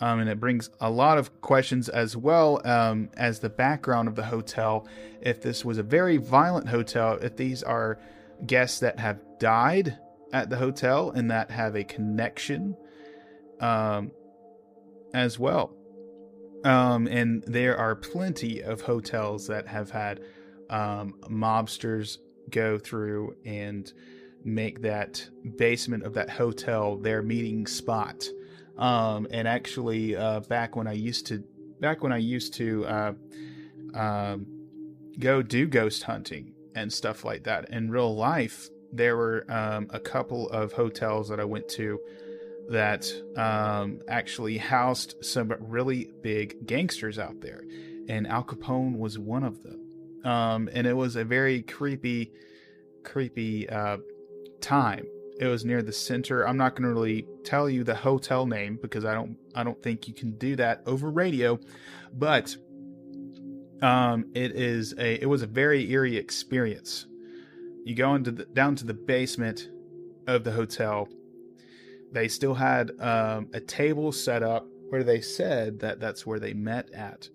[0.01, 4.15] um, and it brings a lot of questions as well um, as the background of
[4.15, 4.87] the hotel.
[5.21, 7.99] If this was a very violent hotel, if these are
[8.47, 9.99] guests that have died
[10.33, 12.75] at the hotel and that have a connection,
[13.59, 14.11] um,
[15.13, 15.71] as well.
[16.65, 20.21] Um, and there are plenty of hotels that have had
[20.71, 22.17] um, mobsters
[22.51, 23.91] go through and
[24.43, 28.25] make that basement of that hotel their meeting spot.
[28.77, 31.43] Um, and actually, uh, back when I used to,
[31.79, 33.13] back when I used to uh,
[33.93, 34.45] um,
[35.19, 39.99] go do ghost hunting and stuff like that in real life, there were um, a
[39.99, 41.99] couple of hotels that I went to
[42.69, 47.63] that um, actually housed some really big gangsters out there,
[48.07, 49.80] and Al Capone was one of them.
[50.23, 52.31] Um, and it was a very creepy,
[53.03, 53.97] creepy uh,
[54.59, 55.05] time.
[55.39, 56.47] It was near the center.
[56.47, 59.81] I'm not going to really tell you the hotel name because I don't I don't
[59.81, 61.59] think you can do that over radio,
[62.13, 62.55] but
[63.81, 67.07] um, it is a it was a very eerie experience.
[67.83, 69.69] You go into the, down to the basement
[70.27, 71.07] of the hotel.
[72.11, 76.53] They still had um, a table set up where they said that that's where they
[76.53, 77.29] met at.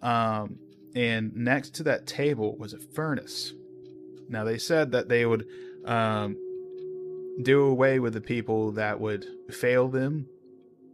[0.00, 0.58] Um,
[0.94, 3.52] and next to that table was a furnace.
[4.28, 5.46] Now they said that they would
[5.84, 6.36] um,
[7.42, 10.26] do away with the people that would fail them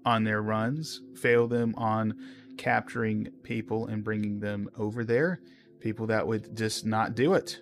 [0.05, 2.15] on their runs, fail them on
[2.57, 5.41] capturing people and bringing them over there,
[5.81, 7.61] people that would just not do it.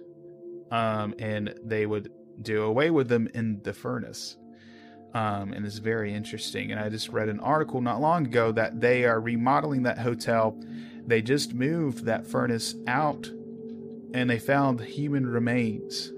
[0.70, 2.10] Um, and they would
[2.42, 4.36] do away with them in the furnace.
[5.14, 6.72] Um, and it's very interesting.
[6.72, 10.58] And I just read an article not long ago that they are remodeling that hotel.
[11.06, 13.30] They just moved that furnace out
[14.12, 16.12] and they found human remains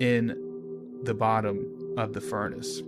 [0.00, 2.82] in the bottom of the furnace.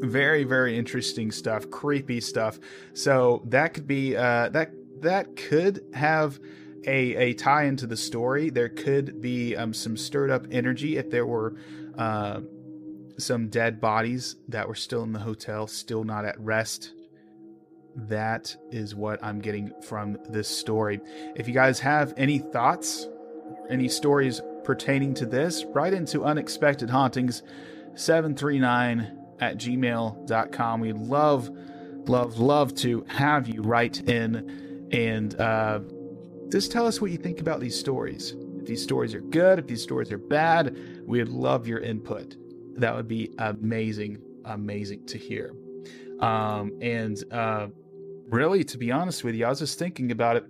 [0.00, 2.58] Very, very interesting stuff, creepy stuff.
[2.92, 6.38] So that could be uh, that that could have
[6.86, 8.50] a a tie into the story.
[8.50, 11.56] There could be um, some stirred up energy if there were
[11.96, 12.40] uh,
[13.18, 16.92] some dead bodies that were still in the hotel, still not at rest.
[17.96, 21.00] That is what I'm getting from this story.
[21.36, 23.08] If you guys have any thoughts,
[23.70, 27.42] any stories pertaining to this, write into Unexpected Hauntings
[27.94, 30.80] 739 at gmail.com.
[30.80, 31.50] We love,
[32.08, 35.80] love, love to have you write in and uh,
[36.50, 38.34] just tell us what you think about these stories.
[38.58, 40.76] If these stories are good, if these stories are bad,
[41.06, 42.36] we'd love your input.
[42.76, 45.54] That would be amazing, amazing to hear.
[46.20, 47.68] Um, and uh,
[48.28, 50.44] really, to be honest with you, I was just thinking about it.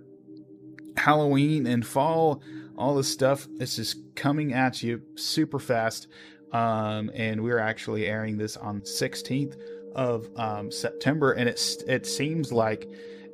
[0.97, 2.41] Halloween and fall,
[2.77, 6.07] all this stuff, it's just coming at you super fast.
[6.51, 9.57] Um, and we're actually airing this on 16th
[9.95, 12.87] of um, September, and it's it seems like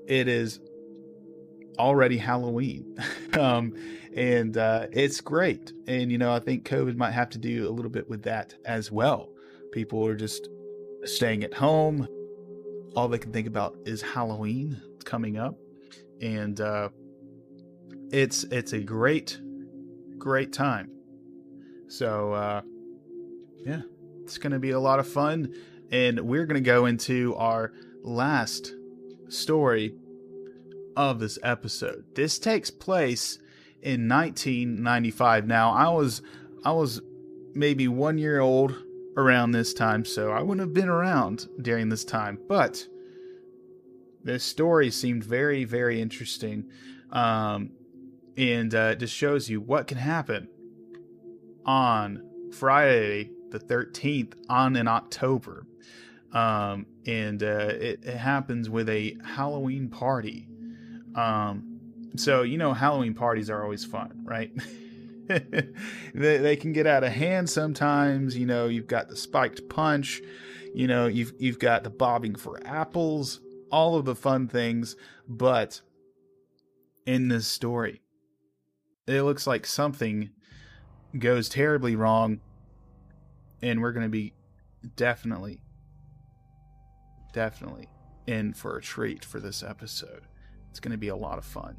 [0.08, 0.60] it is
[1.78, 2.98] already Halloween,
[3.40, 3.74] um,
[4.16, 5.74] and uh, it's great.
[5.88, 8.56] And you know, I think COVID might have to do a little bit with that
[8.66, 9.30] as well.
[9.72, 10.50] People are just
[11.04, 12.08] staying at home.
[12.96, 15.56] All they can think about is Halloween coming up,
[16.22, 16.90] and uh,
[18.12, 19.40] it's it's a great,
[20.18, 20.92] great time.
[21.88, 22.62] So uh,
[23.66, 23.82] yeah,
[24.24, 25.54] it's going to be a lot of fun.
[25.92, 28.74] And we're going to go into our last
[29.28, 29.94] story
[30.96, 32.06] of this episode.
[32.16, 33.40] This takes place
[33.82, 35.48] in 1995.
[35.48, 36.22] Now, I was
[36.64, 37.02] I was
[37.54, 38.76] maybe 1 year old
[39.18, 42.86] around this time, so I wouldn't have been around during this time, but
[44.24, 46.70] this story seemed very very interesting.
[47.12, 47.72] Um,
[48.38, 50.48] and uh, it just shows you what can happen
[51.66, 55.66] on Friday the 13th on in October.
[56.34, 60.48] Um, and uh, it, it, happens with a Halloween party.
[61.14, 61.82] Um,
[62.16, 64.52] so, you know, Halloween parties are always fun, right?
[66.14, 68.36] they, they can get out of hand sometimes.
[68.38, 70.22] You know, you've got the spiked punch,
[70.74, 73.40] you know, you've, you've got the bobbing for apples,
[73.72, 74.96] all of the fun things.
[75.28, 75.82] But
[77.06, 78.02] in this story,
[79.08, 80.30] it looks like something
[81.18, 82.40] goes terribly wrong
[83.62, 84.34] and we're going to be
[84.96, 85.62] definitely,
[87.34, 87.90] definitely
[88.28, 90.24] in for a treat for this episode.
[90.70, 91.78] It's going to be a lot of fun.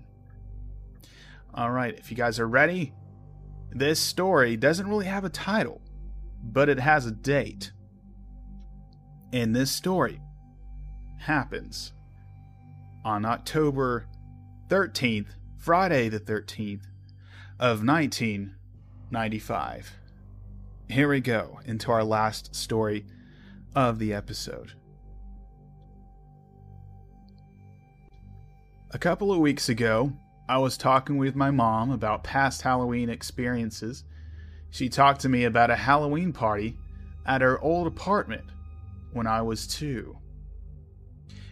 [1.55, 2.95] All right, if you guys are ready,
[3.75, 5.81] this story doesn't really have a title,
[6.43, 7.73] but it has a date.
[9.33, 10.21] And this story
[11.19, 11.93] happens
[13.05, 14.07] on October
[14.69, 16.85] 13th, Friday the 13th
[17.59, 19.97] of 1995
[20.93, 23.07] here we go into our last story
[23.75, 24.73] of the episode.
[28.91, 30.13] A couple of weeks ago,
[30.53, 34.05] I was talking with my mom about past Halloween experiences.
[34.69, 36.77] She talked to me about a Halloween party
[37.25, 38.45] at her old apartment
[39.15, 40.19] when I was two.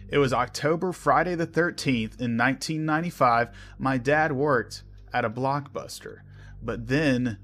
[0.07, 3.49] It was October Friday the 13th in 1995.
[3.79, 6.17] My dad worked at a blockbuster,
[6.61, 7.39] but then,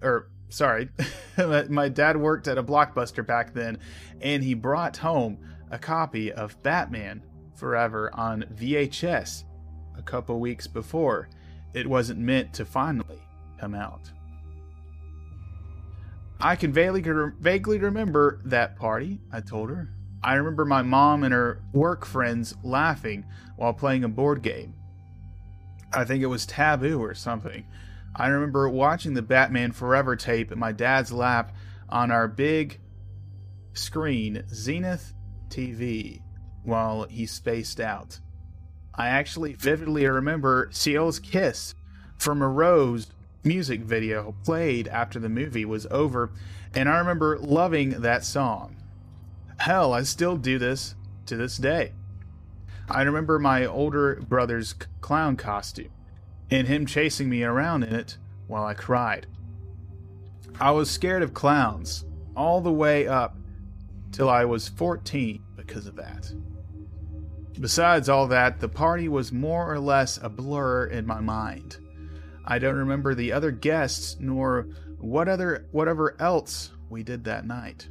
[0.00, 0.88] or sorry,
[1.68, 3.76] my dad worked at a blockbuster back then,
[4.22, 5.36] and he brought home
[5.70, 7.22] a copy of Batman
[7.56, 9.44] Forever on VHS
[9.98, 11.28] a couple weeks before.
[11.74, 13.20] It wasn't meant to finally
[13.58, 14.10] come out.
[16.40, 17.02] I can vaguely,
[17.40, 19.90] vaguely remember that party, I told her.
[20.22, 23.24] I remember my mom and her work friends laughing
[23.56, 24.74] while playing a board game.
[25.92, 27.66] I think it was Taboo or something.
[28.14, 31.54] I remember watching the Batman Forever tape in my dad's lap
[31.88, 32.80] on our big
[33.72, 35.12] screen, Zenith
[35.48, 36.20] TV,
[36.64, 38.18] while he spaced out.
[38.98, 41.76] I actually vividly remember Seal's kiss
[42.18, 43.06] from a rose
[43.44, 46.32] music video played after the movie was over,
[46.74, 48.76] and I remember loving that song.
[49.58, 50.96] Hell, I still do this
[51.26, 51.92] to this day.
[52.90, 55.90] I remember my older brother's clown costume
[56.50, 58.18] and him chasing me around in it
[58.48, 59.26] while I cried.
[60.58, 63.36] I was scared of clowns all the way up
[64.10, 66.32] till I was 14 because of that.
[67.60, 71.78] Besides all that, the party was more or less a blur in my mind.
[72.44, 77.88] I don't remember the other guests nor what other whatever else we did that night.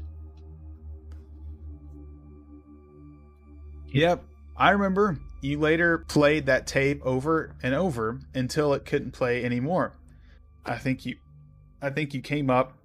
[3.88, 4.24] Yep,
[4.56, 9.94] I remember you later played that tape over and over until it couldn't play anymore.
[10.66, 11.18] I think you
[11.82, 12.78] I think you came up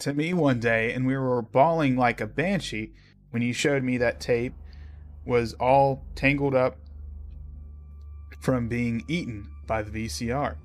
[0.00, 2.92] to me one day and we were bawling like a banshee
[3.30, 4.54] when you showed me that tape
[5.30, 6.76] was all tangled up
[8.40, 10.56] from being eaten by the VCR.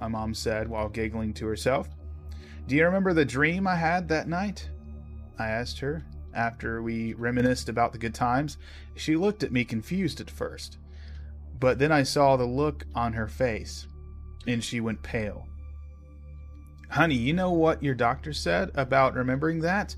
[0.00, 1.90] My mom said while giggling to herself.
[2.66, 4.70] Do you remember the dream I had that night?
[5.38, 8.56] I asked her after we reminisced about the good times.
[8.96, 10.78] She looked at me confused at first,
[11.60, 13.86] but then I saw the look on her face,
[14.46, 15.46] and she went pale.
[16.88, 19.96] Honey, you know what your doctor said about remembering that?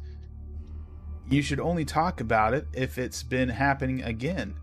[1.29, 4.57] You should only talk about it if it's been happening again,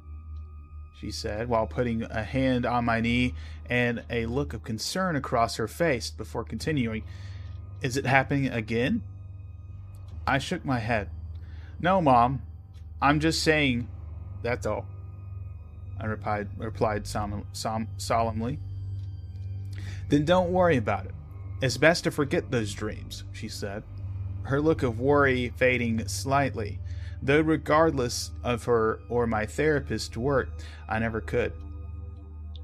[1.00, 3.34] she said, while putting a hand on my knee
[3.68, 7.04] and a look of concern across her face before continuing.
[7.82, 9.02] Is it happening again?
[10.28, 11.10] I shook my head.
[11.80, 12.44] No, Mom.
[13.02, 13.88] I'm just saying.
[14.44, 14.86] That's all.
[16.00, 18.60] I replied, replied som- som- solemnly.
[20.10, 21.14] Then don't worry about it.
[21.62, 23.84] It's best to forget those dreams, she said,
[24.44, 26.80] her look of worry fading slightly,
[27.22, 30.50] though regardless of her or my therapist's work,
[30.90, 31.54] I never could.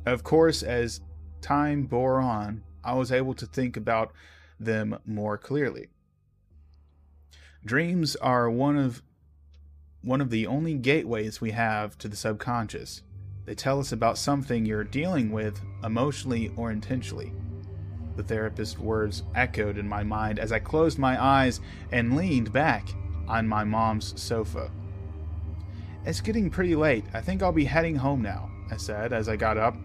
[0.06, 1.02] Of course, as
[1.42, 4.14] time bore on, I was able to think about
[4.60, 5.90] them more clearly.
[7.66, 9.02] Dreams are one of
[10.02, 13.02] one of the only gateways we have to the subconscious.
[13.46, 17.34] They tell us about something you're dealing with emotionally or intentionally.
[18.18, 21.62] The therapist's words echoed in my mind as I closed my eyes
[21.92, 22.90] and leaned back
[23.28, 24.72] on my mom's sofa.
[26.04, 27.06] It's getting pretty late.
[27.14, 29.78] I think I'll be heading home now, I said as I got up.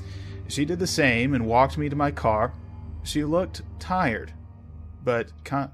[0.48, 2.54] She did the same and walked me to my car.
[3.02, 4.32] She looked tired,
[5.04, 5.72] but con-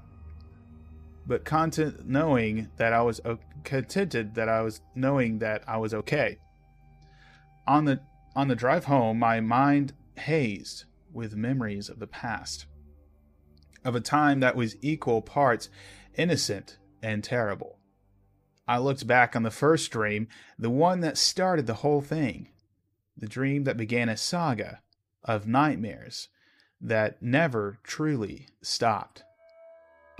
[1.25, 3.21] but content knowing that I was
[3.63, 6.39] contented that I was knowing that I was okay.
[7.67, 8.01] On the
[8.35, 12.65] on the drive home, my mind hazed with memories of the past,
[13.83, 15.69] of a time that was equal parts
[16.15, 17.77] innocent and terrible.
[18.67, 22.49] I looked back on the first dream, the one that started the whole thing,
[23.17, 24.81] the dream that began a saga
[25.23, 26.29] of nightmares
[26.81, 29.23] that never truly stopped.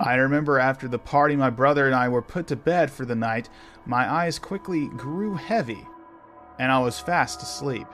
[0.00, 3.14] I remember after the party, my brother and I were put to bed for the
[3.14, 3.50] night.
[3.84, 5.86] My eyes quickly grew heavy,
[6.58, 7.86] and I was fast asleep.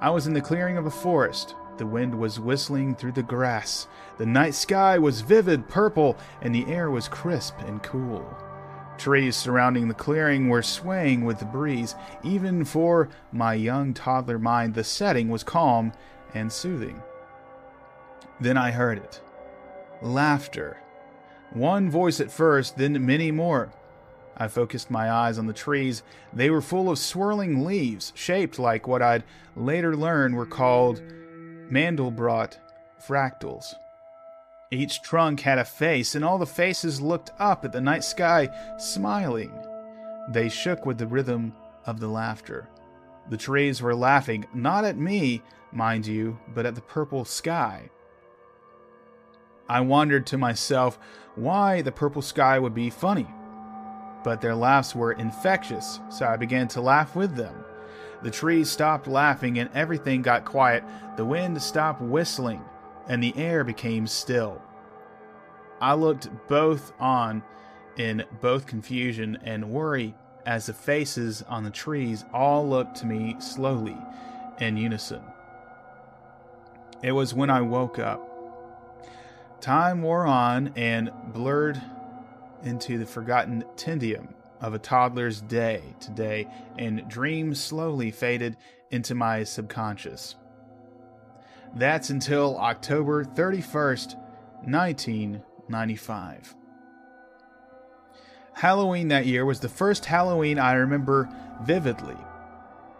[0.00, 1.54] I was in the clearing of a forest.
[1.82, 3.88] The wind was whistling through the grass.
[4.16, 8.24] The night sky was vivid purple, and the air was crisp and cool.
[8.98, 11.96] Trees surrounding the clearing were swaying with the breeze.
[12.22, 15.92] Even for my young toddler mind, the setting was calm
[16.34, 17.02] and soothing.
[18.40, 19.20] Then I heard it
[20.00, 20.78] laughter.
[21.52, 23.72] One voice at first, then many more.
[24.36, 26.04] I focused my eyes on the trees.
[26.32, 29.24] They were full of swirling leaves, shaped like what I'd
[29.56, 31.02] later learn were called
[31.72, 32.58] Mandelbrot
[33.00, 33.74] fractals.
[34.70, 38.50] Each trunk had a face, and all the faces looked up at the night sky,
[38.78, 39.52] smiling.
[40.28, 41.54] They shook with the rhythm
[41.86, 42.68] of the laughter.
[43.30, 45.42] The trees were laughing, not at me,
[45.72, 47.90] mind you, but at the purple sky.
[49.68, 50.98] I wondered to myself
[51.36, 53.28] why the purple sky would be funny.
[54.24, 57.64] but their laughs were infectious, so I began to laugh with them.
[58.22, 60.84] The trees stopped laughing and everything got quiet.
[61.16, 62.62] The wind stopped whistling
[63.08, 64.62] and the air became still.
[65.80, 67.42] I looked both on
[67.96, 70.14] in both confusion and worry
[70.46, 73.96] as the faces on the trees all looked to me slowly
[74.60, 75.22] in unison.
[77.02, 78.28] It was when I woke up.
[79.60, 81.80] Time wore on and blurred
[82.62, 86.48] into the forgotten tedium of a toddler's day today,
[86.78, 88.56] and dreams slowly faded
[88.90, 90.36] into my subconscious.
[91.74, 94.14] That's until October 31st,
[94.64, 96.54] 1995.
[98.54, 101.28] Halloween that year was the first Halloween I remember
[101.62, 102.16] vividly.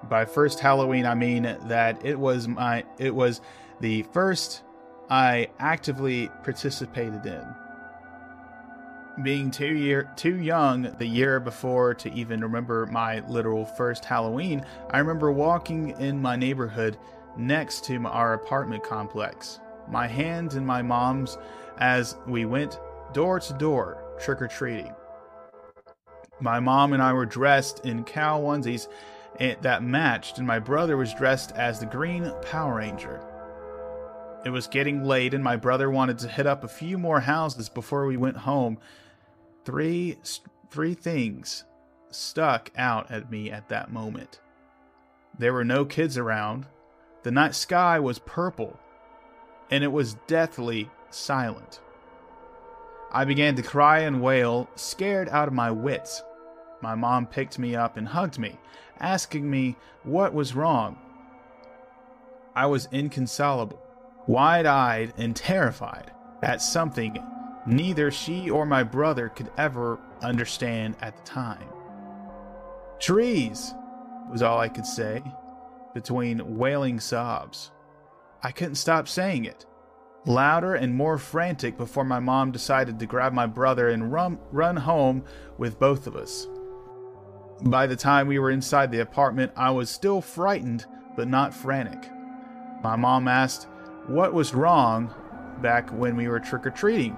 [0.08, 3.40] By first Halloween I mean that it was my it was
[3.80, 4.62] the first
[5.10, 7.61] I actively participated in.
[9.20, 14.64] Being too year too young the year before to even remember my literal first Halloween,
[14.88, 16.96] I remember walking in my neighborhood
[17.36, 21.36] next to our apartment complex, my hands in my mom's
[21.76, 22.80] as we went
[23.12, 24.94] door to door trick or treating.
[26.40, 28.88] My mom and I were dressed in cow onesies
[29.38, 33.20] that matched, and my brother was dressed as the Green Power Ranger.
[34.44, 37.68] It was getting late, and my brother wanted to hit up a few more houses
[37.68, 38.78] before we went home.
[39.64, 40.18] Three,
[40.70, 41.64] three things
[42.10, 44.40] stuck out at me at that moment.
[45.38, 46.66] There were no kids around.
[47.22, 48.78] The night sky was purple,
[49.70, 51.80] and it was deathly silent.
[53.12, 56.22] I began to cry and wail, scared out of my wits.
[56.80, 58.58] My mom picked me up and hugged me,
[58.98, 60.98] asking me what was wrong.
[62.54, 63.82] I was inconsolable
[64.26, 67.22] wide eyed and terrified at something
[67.66, 71.68] neither she or my brother could ever understand at the time.
[72.98, 73.74] Trees
[74.30, 75.22] was all I could say
[75.94, 77.70] between wailing sobs.
[78.42, 79.66] I couldn't stop saying it,
[80.24, 84.76] louder and more frantic before my mom decided to grab my brother and run, run
[84.76, 85.24] home
[85.58, 86.48] with both of us.
[87.62, 90.86] By the time we were inside the apartment, I was still frightened
[91.16, 92.10] but not frantic.
[92.82, 93.68] My mom asked
[94.06, 95.14] what was wrong
[95.60, 97.16] back when we were trick or treating.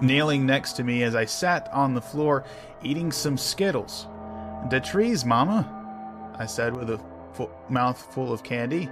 [0.00, 2.44] Kneeling next to me as I sat on the floor
[2.82, 4.06] eating some Skittles.
[4.70, 7.00] The trees, Mama, I said with a
[7.32, 8.88] full mouth full of candy.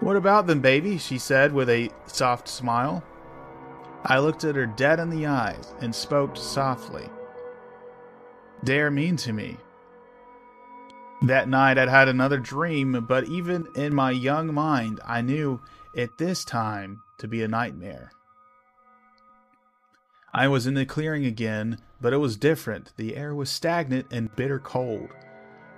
[0.00, 0.98] What about them, baby?
[0.98, 3.02] she said with a soft smile.
[4.04, 7.08] I looked at her dead in the eyes and spoke softly.
[8.62, 9.56] They are mean to me.
[11.22, 15.60] That night I'd had another dream, but even in my young mind, I knew
[15.94, 18.10] it this time to be a nightmare.
[20.36, 22.92] I was in the clearing again, but it was different.
[22.96, 25.10] The air was stagnant and bitter cold.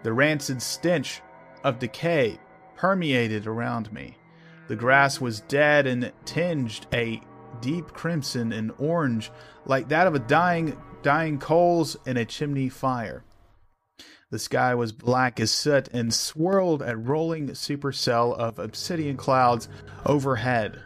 [0.03, 1.21] The rancid stench
[1.63, 2.41] of decay
[2.75, 4.17] permeated around me.
[4.69, 7.21] The grass was dead and tinged a
[7.61, 9.31] deep crimson and orange
[9.67, 13.25] like that of a dying dying coals in a chimney fire.
[14.31, 19.69] The sky was black as soot and swirled a rolling supercell of obsidian clouds
[20.05, 20.81] overhead.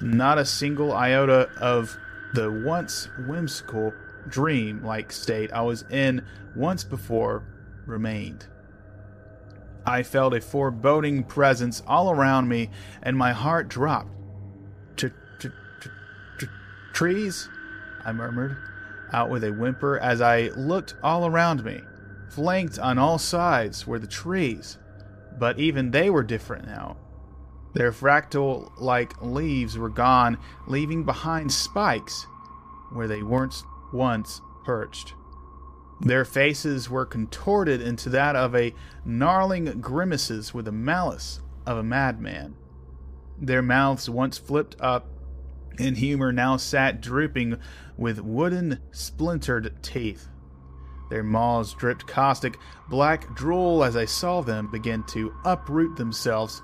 [0.00, 1.98] Not a single iota of
[2.34, 3.92] the once whimsical
[4.28, 6.24] dream like state I was in
[6.54, 7.44] once before
[7.86, 8.46] remained.
[9.86, 12.70] I felt a foreboding presence all around me,
[13.02, 14.10] and my heart dropped.
[16.92, 17.48] Trees?
[18.04, 18.56] I murmured,
[19.12, 21.80] out with a whimper as I looked all around me.
[22.28, 24.78] Flanked on all sides were the trees,
[25.38, 26.96] but even they were different now.
[27.74, 32.26] Their fractal like leaves were gone, leaving behind spikes
[32.90, 33.62] where they weren't
[33.92, 35.14] once perched.
[36.00, 41.82] Their faces were contorted into that of a gnarling grimaces with the malice of a
[41.82, 42.54] madman.
[43.40, 45.08] Their mouths, once flipped up
[45.78, 47.58] in humor, now sat drooping
[47.96, 50.28] with wooden splintered teeth.
[51.10, 52.58] Their maws dripped caustic
[52.88, 56.62] black drool as I saw them begin to uproot themselves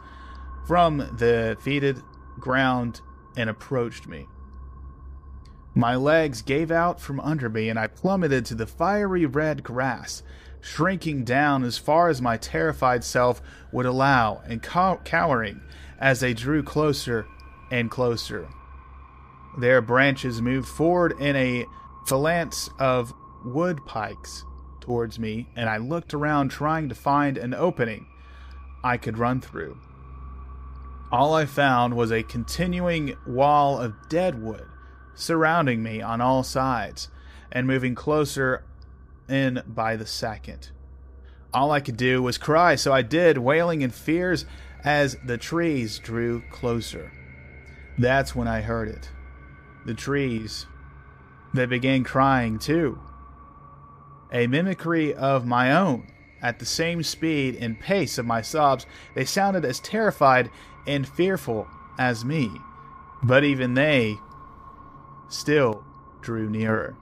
[0.67, 2.03] from the fetid
[2.39, 3.01] ground
[3.37, 4.27] and approached me.
[5.75, 10.23] My legs gave out from under me and I plummeted to the fiery red grass,
[10.61, 13.43] shrinking down as far as my terrified self
[13.73, 15.61] would allow and cow- cowering
[15.99, 17.27] as they drew closer
[17.71, 18.49] and closer.
[19.59, 21.67] Their branches moved forward in a
[22.07, 23.13] phalanx of
[23.45, 24.45] wood pikes
[24.81, 28.07] towards me, and I looked around trying to find an opening
[28.83, 29.79] I could run through.
[31.15, 34.67] All I found was a continuing wall of dead wood
[35.15, 37.09] surrounding me on all sides,
[37.53, 38.65] and moving closer
[39.29, 40.73] in by the second.
[41.53, 44.45] All I could do was cry, so I did, wailing in fears
[44.83, 47.13] as the trees drew closer.
[47.97, 49.09] That's when I heard it.
[49.87, 50.67] The trees,
[51.55, 52.99] they began crying too.
[54.33, 56.09] A mimicry of my own.
[56.45, 58.85] At the same speed and pace of my sobs,
[59.15, 60.51] they sounded as terrified
[60.87, 61.67] and fearful
[61.99, 62.51] as me.
[63.23, 64.19] But even they
[65.29, 65.83] still
[66.21, 66.97] drew nearer.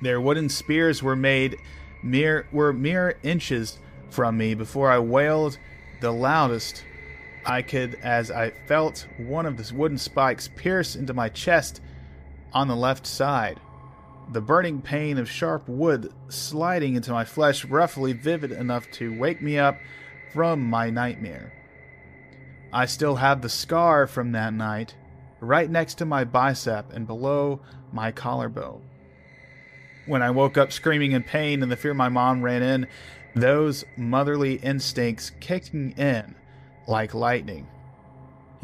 [0.00, 1.58] Their wooden spears were made
[2.02, 5.58] mere were mere inches from me before I wailed
[6.00, 6.84] the loudest
[7.44, 11.82] I could as I felt one of the wooden spikes pierce into my chest
[12.54, 13.60] on the left side.
[14.32, 19.40] The burning pain of sharp wood sliding into my flesh roughly vivid enough to wake
[19.40, 19.78] me up
[20.32, 21.52] from my nightmare.
[22.72, 24.96] I still have the scar from that night,
[25.40, 27.60] right next to my bicep and below
[27.92, 28.82] my collarbone.
[30.06, 32.86] When I woke up screaming in pain and the fear my mom ran in,
[33.34, 36.34] those motherly instincts kicking in
[36.88, 37.68] like lightning.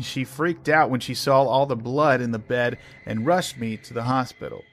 [0.01, 3.77] She freaked out when she saw all the blood in the bed and rushed me
[3.79, 4.65] to the hospital.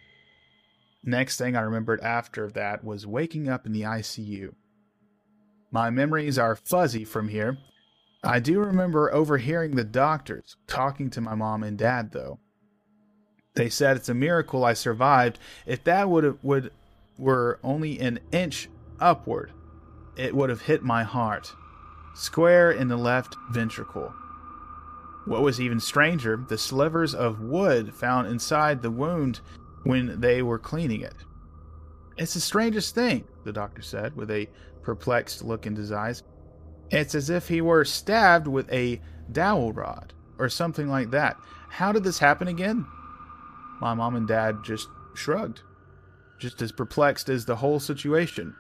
[1.04, 4.54] Next thing I remembered after that was waking up in the ICU.
[5.72, 7.58] My memories are fuzzy from here.
[8.24, 12.40] I do remember overhearing the doctors talking to my mom and dad, though.
[13.56, 15.40] They said it's a miracle I survived.
[15.66, 16.72] If that would would
[17.18, 18.70] were only an inch
[19.00, 19.52] upward,
[20.18, 21.54] it would have hit my heart,
[22.14, 24.14] square in the left ventricle.
[25.26, 29.42] What was even stranger, the slivers of wood found inside the wound
[29.84, 31.16] when they were cleaning it.
[32.18, 34.48] It's the strangest thing, the doctor said, with a
[34.82, 36.24] perplexed look in his eyes.
[36.90, 39.00] It's as if he were stabbed with a
[39.32, 41.38] dowel rod, or something like that.
[41.70, 42.86] How did this happen again?
[43.80, 45.62] My mom and dad just shrugged,
[46.40, 48.56] just as perplexed as the whole situation.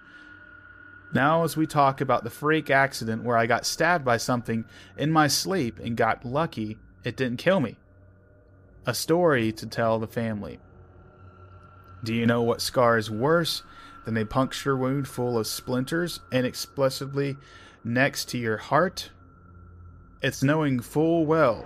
[1.13, 4.65] Now, as we talk about the freak accident where I got stabbed by something
[4.97, 7.77] in my sleep and got lucky it didn't kill me.
[8.85, 10.59] A story to tell the family.
[12.03, 13.63] Do you know what scar is worse
[14.05, 17.37] than a puncture wound full of splinters inexplicably
[17.83, 19.11] next to your heart?
[20.21, 21.65] It's knowing full well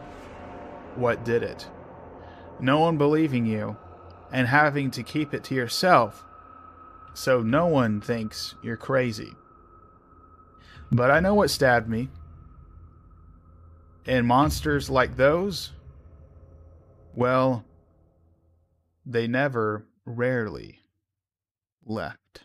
[0.96, 1.68] what did it.
[2.60, 3.78] No one believing you
[4.32, 6.26] and having to keep it to yourself
[7.14, 9.34] so no one thinks you're crazy.
[10.92, 12.10] But I know what stabbed me.
[14.06, 15.72] And monsters like those,
[17.16, 17.64] well,
[19.06, 20.80] they never rarely
[21.86, 22.44] left.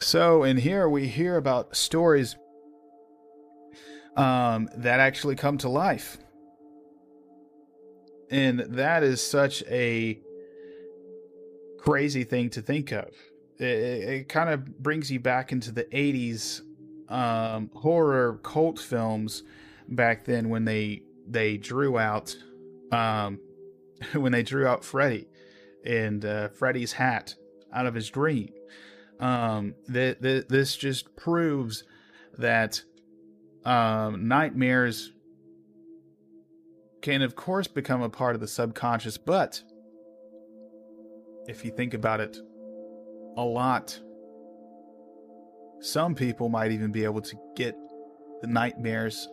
[0.00, 2.36] So, in here we hear about stories
[4.16, 6.18] um, that actually come to life.
[8.30, 10.18] And that is such a
[11.78, 13.08] crazy thing to think of.
[13.58, 16.60] It, it, it kind of brings you back into the 80s
[17.08, 19.42] um, horror cult films
[19.88, 22.36] back then when they they drew out
[22.92, 23.40] um,
[24.14, 25.26] when they drew out Freddy
[25.84, 27.34] and uh, Freddy's hat
[27.72, 28.50] out of his dream.
[29.20, 31.84] Um, th- th- this just proves
[32.38, 32.82] that
[33.64, 35.12] um, nightmares
[37.02, 39.62] can, of course, become a part of the subconscious, but
[41.46, 42.36] if you think about it
[43.36, 43.98] a lot,
[45.80, 47.76] some people might even be able to get
[48.40, 49.28] the nightmares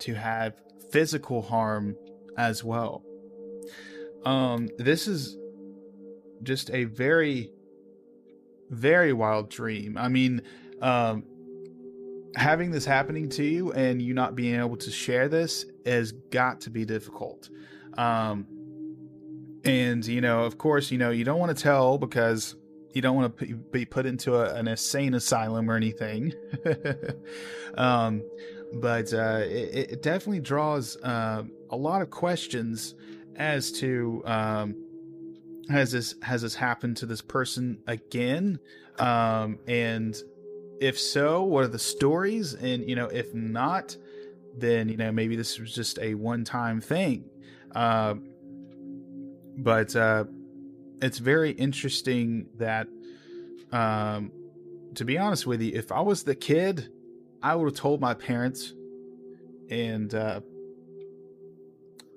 [0.00, 0.54] to have
[0.90, 1.96] physical harm
[2.36, 3.04] as well.
[4.24, 5.36] Um, this is
[6.42, 7.50] just a very,
[8.70, 9.96] very wild dream.
[9.96, 10.42] I mean,
[10.80, 11.24] um,
[12.36, 16.60] having this happening to you and you not being able to share this has got
[16.62, 17.48] to be difficult.
[17.94, 18.46] Um,
[19.64, 22.56] and you know, of course, you know you don't want to tell because
[22.94, 26.32] you don't want to be put into a, an insane asylum or anything.
[27.74, 28.22] um,
[28.74, 32.94] but uh, it, it, definitely draws uh, a lot of questions
[33.36, 34.74] as to um,
[35.68, 38.58] has this has this happened to this person again,
[38.98, 40.16] um, and
[40.80, 42.54] if so, what are the stories?
[42.54, 43.96] And you know, if not,
[44.56, 47.24] then you know maybe this was just a one time thing.
[47.74, 48.14] Uh,
[49.56, 50.24] but uh,
[51.02, 52.88] it's very interesting that,
[53.72, 54.32] um,
[54.94, 56.88] to be honest with you, if I was the kid,
[57.42, 58.74] I would have told my parents,
[59.70, 60.40] and uh,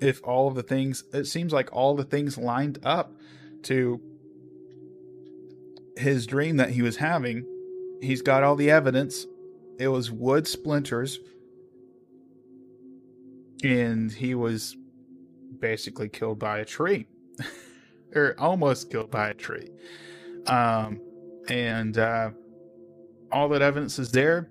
[0.01, 3.15] if all of the things, it seems like all the things lined up
[3.63, 4.01] to
[5.95, 7.45] his dream that he was having.
[8.01, 9.25] He's got all the evidence.
[9.79, 11.19] It was wood splinters
[13.63, 14.75] and he was
[15.59, 17.07] basically killed by a tree,
[18.15, 19.69] or almost killed by a tree.
[20.47, 20.99] Um,
[21.47, 22.31] and uh,
[23.31, 24.49] all that evidence is there.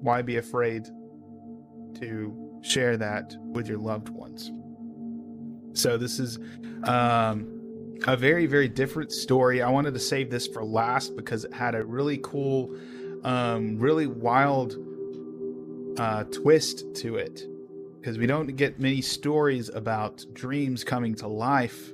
[0.00, 0.84] Why be afraid
[2.00, 4.50] to share that with your loved ones?
[5.74, 6.38] So this is
[6.84, 9.62] um, a very, very different story.
[9.62, 12.74] I wanted to save this for last because it had a really cool,
[13.24, 14.76] um, really wild
[15.98, 17.42] uh, twist to it.
[18.00, 21.90] Because we don't get many stories about dreams coming to life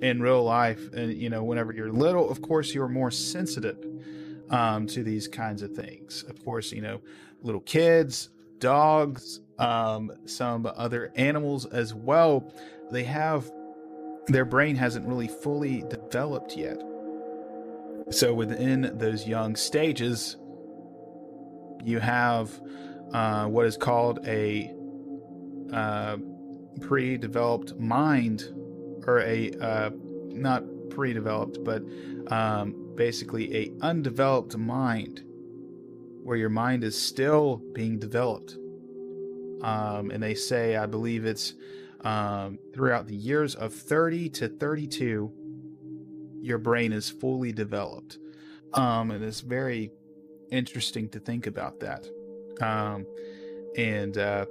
[0.00, 0.92] in real life.
[0.92, 3.84] And, you know, whenever you're little, of course, you're more sensitive
[4.50, 6.24] um, to these kinds of things.
[6.28, 7.00] Of course, you know,
[7.42, 12.52] little kids, dogs, um, some other animals as well,
[12.90, 13.50] they have
[14.28, 16.82] their brain hasn't really fully developed yet.
[18.10, 20.36] So within those young stages,
[21.84, 22.60] you have
[23.12, 24.72] uh, what is called a
[25.72, 26.16] uh,
[26.80, 28.52] pre-developed mind,
[29.06, 29.90] or a uh,
[30.28, 31.82] not pre-developed, but
[32.28, 35.22] um, basically a undeveloped mind,
[36.22, 38.56] where your mind is still being developed.
[39.62, 41.54] Um, and they say, I believe it's
[42.02, 45.32] um, throughout the years of 30 to 32,
[46.40, 48.18] your brain is fully developed.
[48.74, 49.90] Um, and it's very
[50.50, 52.06] interesting to think about that.
[52.60, 53.06] Um,
[53.76, 54.46] and uh,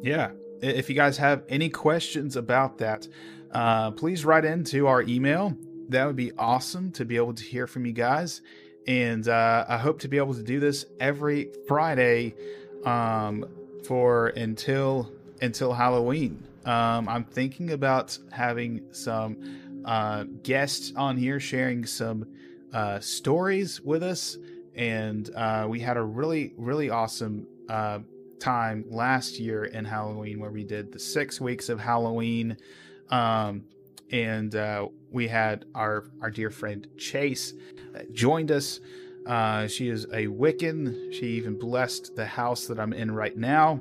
[0.00, 3.06] yeah, if you guys have any questions about that,
[3.52, 5.56] uh, please write into our email.
[5.92, 8.40] That would be awesome to be able to hear from you guys.
[8.86, 12.34] And uh, I hope to be able to do this every Friday
[12.84, 13.44] um,
[13.84, 16.42] for until until Halloween.
[16.64, 22.26] Um, I'm thinking about having some uh, guests on here sharing some
[22.72, 24.38] uh, stories with us,
[24.74, 27.98] and uh, we had a really really awesome uh,
[28.40, 32.56] time last year in Halloween where we did the six weeks of Halloween,
[33.10, 33.64] um,
[34.12, 37.54] and uh, we had our our dear friend Chase
[38.12, 38.80] joined us.
[39.26, 41.12] Uh, she is a Wiccan.
[41.12, 43.80] She even blessed the house that I'm in right now.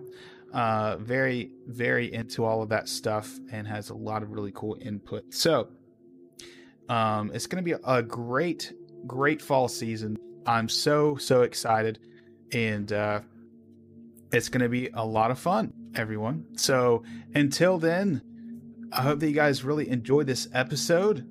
[0.53, 4.77] Uh, very, very into all of that stuff and has a lot of really cool
[4.81, 5.33] input.
[5.33, 5.69] So,
[6.89, 8.73] um, it's going to be a great,
[9.07, 10.17] great fall season.
[10.45, 11.99] I'm so, so excited.
[12.51, 13.21] And uh,
[14.33, 16.45] it's going to be a lot of fun, everyone.
[16.57, 17.03] So,
[17.33, 18.21] until then,
[18.93, 21.25] I hope that you guys really enjoyed this episode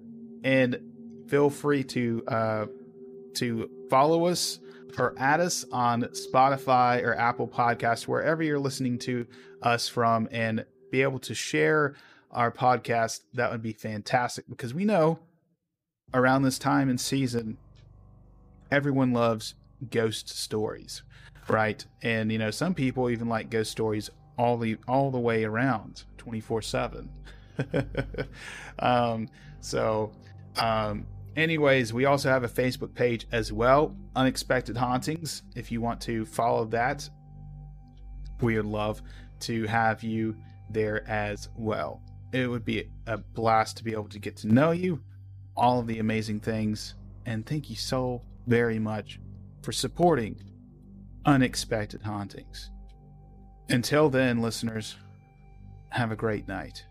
[0.44, 0.80] and
[1.28, 2.66] feel free to uh,
[3.34, 4.58] to follow us
[4.98, 9.26] or add us on Spotify or Apple Podcasts, wherever you're listening to
[9.62, 11.94] us from, and be able to share
[12.30, 13.20] our podcast.
[13.34, 15.18] That would be fantastic because we know
[16.14, 17.58] around this time and season,
[18.70, 19.54] everyone loves
[19.90, 21.02] ghost stories,
[21.48, 21.84] right?
[22.02, 24.08] And you know, some people even like ghost stories
[24.38, 27.10] all the all the way around, twenty four seven.
[28.82, 29.28] Um,
[29.60, 30.10] so,
[30.56, 31.06] um,
[31.36, 35.42] anyways, we also have a Facebook page as well, Unexpected Hauntings.
[35.54, 37.08] If you want to follow that,
[38.40, 39.02] we would love
[39.40, 40.36] to have you
[40.70, 42.00] there as well.
[42.32, 45.02] It would be a blast to be able to get to know you,
[45.56, 46.94] all of the amazing things,
[47.26, 49.20] and thank you so very much
[49.62, 50.36] for supporting
[51.26, 52.70] Unexpected Hauntings.
[53.68, 54.96] Until then, listeners,
[55.90, 56.84] have a great night.